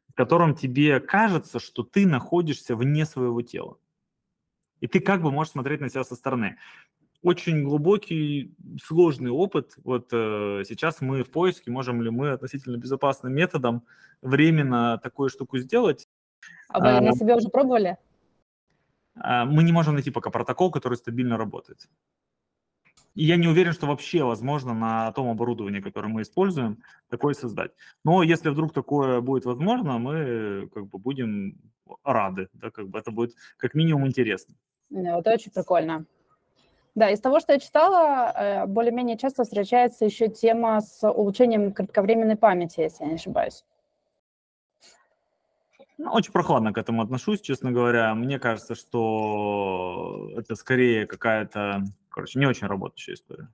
в 0.08 0.14
котором 0.14 0.54
тебе 0.54 1.00
кажется, 1.00 1.58
что 1.58 1.82
ты 1.82 2.06
находишься 2.06 2.76
вне 2.76 3.04
своего 3.04 3.42
тела. 3.42 3.78
И 4.80 4.86
ты 4.86 5.00
как 5.00 5.22
бы 5.22 5.30
можешь 5.30 5.52
смотреть 5.52 5.80
на 5.80 5.88
себя 5.88 6.04
со 6.04 6.14
стороны. 6.14 6.56
Очень 7.22 7.64
глубокий, 7.64 8.54
сложный 8.82 9.30
опыт. 9.30 9.74
Вот 9.84 10.08
э, 10.12 10.62
сейчас 10.66 11.02
мы 11.02 11.22
в 11.22 11.30
поиске, 11.30 11.70
можем 11.70 12.00
ли 12.00 12.10
мы 12.10 12.30
относительно 12.30 12.78
безопасным 12.78 13.34
методом 13.34 13.82
временно 14.22 14.98
такую 14.98 15.28
штуку 15.28 15.58
сделать. 15.58 16.08
А 16.68 16.80
вы 16.80 16.88
А, 16.88 17.00
на 17.00 17.12
себе 17.12 17.36
уже 17.36 17.48
пробовали? 17.48 17.98
А, 19.16 19.44
мы 19.44 19.62
не 19.64 19.72
можем 19.72 19.94
найти 19.94 20.10
пока 20.10 20.30
протокол, 20.30 20.70
который 20.70 20.96
стабильно 20.96 21.36
работает. 21.36 21.88
И 23.20 23.24
я 23.24 23.36
не 23.36 23.48
уверен, 23.48 23.74
что 23.74 23.86
вообще 23.86 24.22
возможно 24.24 24.72
на 24.72 25.12
том 25.12 25.28
оборудовании, 25.28 25.80
которое 25.80 26.08
мы 26.08 26.22
используем, 26.22 26.82
такое 27.10 27.34
создать. 27.34 27.72
Но 28.02 28.22
если 28.22 28.48
вдруг 28.48 28.72
такое 28.72 29.20
будет 29.20 29.44
возможно, 29.44 29.98
мы 29.98 30.70
как 30.72 30.86
бы 30.86 30.98
будем 30.98 31.60
рады, 32.02 32.48
да, 32.54 32.70
как 32.70 32.88
бы 32.88 32.98
это 32.98 33.10
будет 33.10 33.34
как 33.58 33.74
минимум 33.74 34.06
интересно. 34.06 34.54
Да, 34.88 35.18
Это 35.18 35.34
очень 35.34 35.52
прикольно. 35.52 36.06
Да, 36.94 37.10
из 37.10 37.20
того, 37.20 37.40
что 37.40 37.52
я 37.52 37.58
читала, 37.58 38.32
э, 38.34 38.66
более-менее 38.66 39.18
часто 39.18 39.44
встречается 39.44 40.06
еще 40.06 40.28
тема 40.28 40.80
с 40.80 41.06
улучшением 41.06 41.72
кратковременной 41.74 42.36
памяти, 42.36 42.80
если 42.80 43.04
я 43.04 43.10
не 43.10 43.16
ошибаюсь. 43.16 43.64
Ну, 45.98 46.10
Очень 46.12 46.32
прохладно 46.32 46.72
к 46.72 46.78
этому 46.78 47.02
отношусь, 47.02 47.42
честно 47.42 47.70
говоря. 47.70 48.14
Мне 48.14 48.38
кажется, 48.38 48.74
что 48.74 50.30
это 50.34 50.54
скорее 50.54 51.06
какая-то, 51.06 51.84
короче, 52.10 52.38
не 52.38 52.46
очень 52.46 52.66
работающая 52.66 53.14
история. 53.14 53.48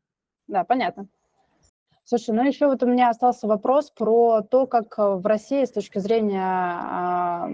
Да, 0.48 0.64
понятно. 0.64 1.06
Слушай, 2.04 2.36
ну 2.36 2.46
еще 2.46 2.66
вот 2.66 2.82
у 2.84 2.86
меня 2.86 3.10
остался 3.10 3.48
вопрос 3.48 3.90
про 3.90 4.40
то, 4.42 4.66
как 4.66 4.96
э, 4.96 5.02
в 5.02 5.26
России 5.26 5.64
с 5.64 5.72
точки 5.72 5.98
зрения 5.98 6.40
а, 6.40 7.50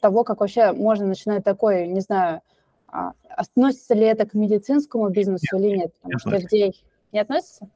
того, 0.00 0.24
как 0.24 0.40
вообще 0.40 0.72
можно 0.72 1.06
начинать 1.06 1.44
такой, 1.44 1.86
не 1.86 2.00
знаю, 2.00 2.40
а, 2.88 3.12
относится 3.28 3.94
ли 3.94 4.04
это 4.06 4.26
к 4.26 4.32
медицинскому 4.32 5.10
бизнесу 5.10 5.58
или 5.58 5.76
нет, 5.76 5.92
потому 6.00 6.14
не 6.14 6.18
что. 6.18 6.56
FDA 6.56 6.72
не 7.12 7.20
относится? 7.20 7.68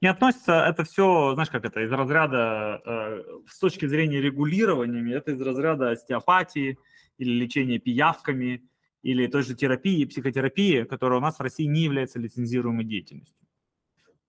Не 0.00 0.08
относится, 0.08 0.64
это 0.66 0.84
все, 0.84 1.34
знаешь, 1.34 1.50
как 1.50 1.66
это, 1.66 1.80
из 1.80 1.92
разряда, 1.92 2.80
э, 2.86 3.22
с 3.46 3.58
точки 3.58 3.84
зрения 3.84 4.22
регулирования, 4.22 5.14
это 5.14 5.32
из 5.32 5.40
разряда 5.42 5.90
остеопатии 5.90 6.78
или 7.18 7.30
лечения 7.30 7.78
пиявками, 7.78 8.62
или 9.02 9.26
той 9.26 9.42
же 9.42 9.54
терапии, 9.54 10.04
психотерапии, 10.04 10.84
которая 10.84 11.18
у 11.18 11.22
нас 11.22 11.38
в 11.38 11.42
России 11.42 11.64
не 11.64 11.82
является 11.82 12.18
лицензируемой 12.18 12.84
деятельностью. 12.84 13.36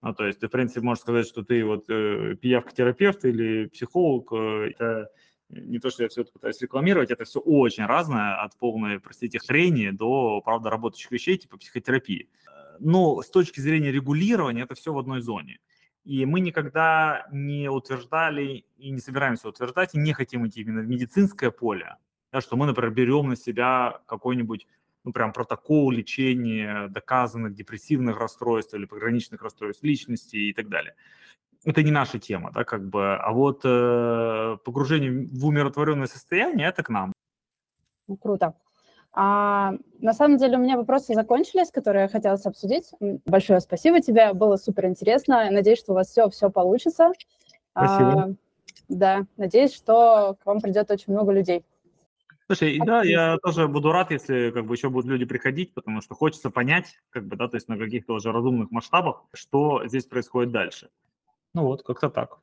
Ну, 0.01 0.13
то 0.15 0.25
есть 0.25 0.39
ты, 0.39 0.47
в 0.47 0.51
принципе, 0.51 0.81
можешь 0.81 1.01
сказать, 1.01 1.27
что 1.27 1.43
ты 1.43 1.63
вот 1.63 1.85
э, 1.89 2.35
пиявка-терапевт 2.41 3.23
или 3.25 3.67
психолог. 3.67 4.31
э, 4.33 4.71
это 4.71 5.11
не 5.49 5.79
то, 5.79 5.89
что 5.89 6.03
я 6.03 6.09
все 6.09 6.21
это 6.21 6.31
пытаюсь 6.31 6.61
рекламировать, 6.61 7.11
это 7.11 7.25
все 7.25 7.39
очень 7.39 7.85
разное, 7.85 8.41
от 8.41 8.57
полной, 8.57 8.99
простите, 8.99 9.37
хрени 9.39 9.91
до, 9.91 10.41
правда, 10.41 10.69
работающих 10.69 11.11
вещей, 11.11 11.37
типа 11.37 11.57
психотерапии. 11.57 12.29
Э, 12.47 12.77
Но 12.79 13.21
с 13.21 13.29
точки 13.29 13.59
зрения 13.59 13.91
регулирования 13.91 14.63
это 14.63 14.73
все 14.73 14.91
в 14.91 14.97
одной 14.97 15.21
зоне. 15.21 15.59
И 16.03 16.25
мы 16.25 16.39
никогда 16.39 17.27
не 17.31 17.69
утверждали 17.69 18.65
и 18.77 18.89
не 18.89 18.99
собираемся 18.99 19.49
утверждать, 19.49 19.93
и 19.93 19.99
не 19.99 20.13
хотим 20.13 20.47
идти 20.47 20.61
именно 20.61 20.81
в 20.81 20.87
медицинское 20.87 21.51
поле, 21.51 21.97
да, 22.31 22.41
что 22.41 22.55
мы, 22.55 22.65
например, 22.65 22.91
берем 22.91 23.29
на 23.29 23.35
себя 23.35 23.99
какой-нибудь 24.05 24.67
ну, 25.03 25.11
прям 25.11 25.33
протокол 25.33 25.91
лечения 25.91 26.87
доказанных 26.89 27.53
депрессивных 27.53 28.19
расстройств 28.19 28.73
или 28.73 28.85
пограничных 28.85 29.41
расстройств 29.41 29.83
личности 29.83 30.35
и 30.35 30.53
так 30.53 30.69
далее. 30.69 30.95
Это 31.63 31.83
не 31.83 31.91
наша 31.91 32.19
тема, 32.19 32.51
да, 32.51 32.63
как 32.63 32.87
бы. 32.87 33.15
А 33.15 33.31
вот 33.31 33.61
э, 33.63 34.57
погружение 34.63 35.27
в 35.31 35.45
умиротворенное 35.45 36.07
состояние– 36.07 36.67
это 36.69 36.83
к 36.83 36.89
нам. 36.89 37.13
Ну, 38.07 38.17
круто. 38.17 38.55
А, 39.13 39.73
на 39.99 40.13
самом 40.13 40.37
деле 40.37 40.57
у 40.57 40.61
меня 40.61 40.77
вопросы 40.77 41.13
закончились, 41.13 41.69
которые 41.69 42.03
я 42.03 42.07
хотела 42.07 42.37
обсудить. 42.43 42.91
Большое 43.25 43.59
спасибо 43.59 44.01
тебе, 44.01 44.33
было 44.33 44.55
супер 44.55 44.85
интересно. 44.87 45.49
Надеюсь, 45.51 45.79
что 45.79 45.91
у 45.91 45.95
вас 45.95 46.09
все, 46.09 46.29
все 46.29 46.49
получится. 46.49 47.11
Спасибо. 47.71 48.21
А, 48.21 48.29
да, 48.87 49.25
надеюсь, 49.37 49.73
что 49.73 50.37
к 50.41 50.45
вам 50.45 50.61
придет 50.61 50.89
очень 50.89 51.13
много 51.13 51.31
людей. 51.31 51.63
Слушай, 52.55 52.79
да, 52.85 53.01
я 53.03 53.37
тоже 53.37 53.69
буду 53.69 53.93
рад, 53.93 54.11
если 54.11 54.51
как 54.51 54.65
бы 54.65 54.75
еще 54.75 54.89
будут 54.89 55.09
люди 55.09 55.23
приходить, 55.23 55.73
потому 55.73 56.01
что 56.01 56.15
хочется 56.15 56.49
понять, 56.49 56.99
как 57.09 57.25
бы, 57.25 57.37
да, 57.37 57.47
то 57.47 57.55
есть 57.55 57.69
на 57.69 57.77
каких-то 57.77 58.13
уже 58.13 58.33
разумных 58.33 58.71
масштабах, 58.71 59.23
что 59.33 59.87
здесь 59.87 60.03
происходит 60.03 60.51
дальше. 60.51 60.89
Ну 61.53 61.63
вот, 61.63 61.83
как-то 61.83 62.09
так. 62.09 62.39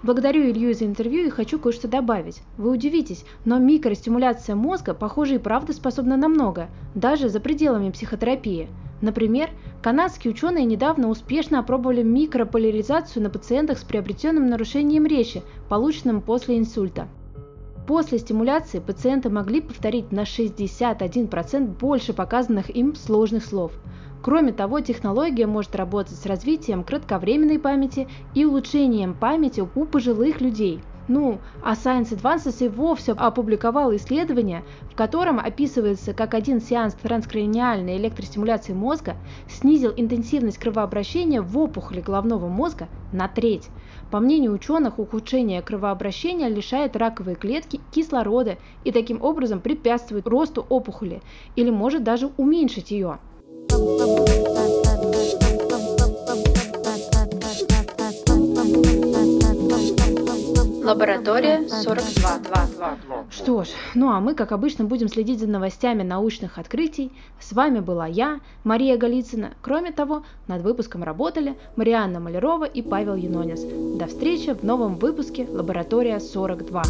Благодарю 0.00 0.48
Илью 0.48 0.74
за 0.74 0.84
интервью 0.84 1.26
и 1.26 1.30
хочу 1.30 1.58
кое-что 1.58 1.88
добавить. 1.88 2.42
Вы 2.56 2.70
удивитесь, 2.70 3.24
но 3.44 3.58
микростимуляция 3.58 4.54
мозга, 4.54 4.94
похоже, 4.94 5.36
и 5.36 5.38
правда 5.38 5.72
способна 5.72 6.16
на 6.16 6.28
много, 6.28 6.68
даже 6.94 7.28
за 7.28 7.40
пределами 7.40 7.90
психотерапии. 7.90 8.68
Например, 9.00 9.50
канадские 9.82 10.32
ученые 10.32 10.66
недавно 10.66 11.08
успешно 11.08 11.58
опробовали 11.58 12.04
микрополяризацию 12.04 13.24
на 13.24 13.30
пациентах 13.30 13.78
с 13.78 13.84
приобретенным 13.84 14.46
нарушением 14.46 15.04
речи, 15.04 15.42
полученным 15.68 16.20
после 16.20 16.58
инсульта. 16.58 17.08
После 17.88 18.18
стимуляции 18.18 18.78
пациенты 18.78 19.30
могли 19.30 19.60
повторить 19.60 20.12
на 20.12 20.20
61% 20.20 21.76
больше 21.76 22.12
показанных 22.12 22.70
им 22.70 22.94
сложных 22.94 23.44
слов– 23.44 23.72
Кроме 24.22 24.52
того, 24.52 24.80
технология 24.80 25.46
может 25.46 25.76
работать 25.76 26.18
с 26.18 26.26
развитием 26.26 26.82
кратковременной 26.82 27.58
памяти 27.58 28.08
и 28.34 28.44
улучшением 28.44 29.14
памяти 29.14 29.62
у 29.74 29.84
пожилых 29.84 30.40
людей. 30.40 30.80
Ну, 31.08 31.38
а 31.62 31.72
Science 31.72 32.10
Advances 32.10 32.62
и 32.62 32.68
вовсе 32.68 33.12
опубликовал 33.12 33.96
исследование, 33.96 34.62
в 34.90 34.94
котором 34.94 35.38
описывается, 35.38 36.12
как 36.12 36.34
один 36.34 36.60
сеанс 36.60 36.94
транскраниальной 36.94 37.96
электростимуляции 37.96 38.74
мозга 38.74 39.16
снизил 39.48 39.90
интенсивность 39.96 40.58
кровообращения 40.58 41.40
в 41.40 41.56
опухоли 41.56 42.02
головного 42.02 42.48
мозга 42.48 42.88
на 43.10 43.26
треть. 43.26 43.70
По 44.10 44.20
мнению 44.20 44.52
ученых, 44.52 44.98
ухудшение 44.98 45.62
кровообращения 45.62 46.48
лишает 46.48 46.94
раковые 46.94 47.36
клетки 47.36 47.80
кислорода 47.90 48.58
и 48.84 48.92
таким 48.92 49.22
образом 49.22 49.60
препятствует 49.60 50.26
росту 50.26 50.66
опухоли 50.68 51.22
или 51.56 51.70
может 51.70 52.04
даже 52.04 52.30
уменьшить 52.36 52.90
ее. 52.90 53.18
Лаборатория 60.88 61.68
42. 61.68 62.96
Что 63.30 63.64
ж, 63.64 63.68
ну 63.94 64.10
а 64.10 64.20
мы, 64.20 64.34
как 64.34 64.52
обычно, 64.52 64.84
будем 64.84 65.08
следить 65.08 65.38
за 65.38 65.46
новостями 65.46 66.02
научных 66.02 66.56
открытий. 66.58 67.12
С 67.38 67.52
вами 67.52 67.80
была 67.80 68.06
я, 68.06 68.40
Мария 68.64 68.96
Голицына. 68.96 69.50
Кроме 69.60 69.92
того, 69.92 70.22
над 70.46 70.62
выпуском 70.62 71.02
работали 71.02 71.58
Марианна 71.76 72.20
Малярова 72.20 72.64
и 72.64 72.80
Павел 72.80 73.16
Юнонис. 73.16 73.62
До 73.98 74.06
встречи 74.06 74.54
в 74.54 74.62
новом 74.62 74.96
выпуске 74.96 75.46
Лаборатория 75.48 76.20
42. 76.20 76.82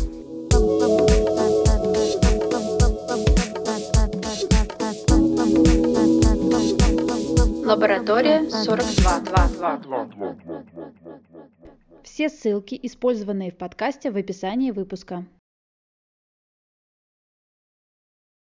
Лаборатория 7.69 8.49
42. 8.49 10.09
Все 12.03 12.31
ссылки, 12.31 12.81
использованные 12.83 13.51
в 13.51 13.59
подкасте, 13.59 14.11
в 14.11 14.17
описании 14.17 14.71
выпуска. 14.71 15.27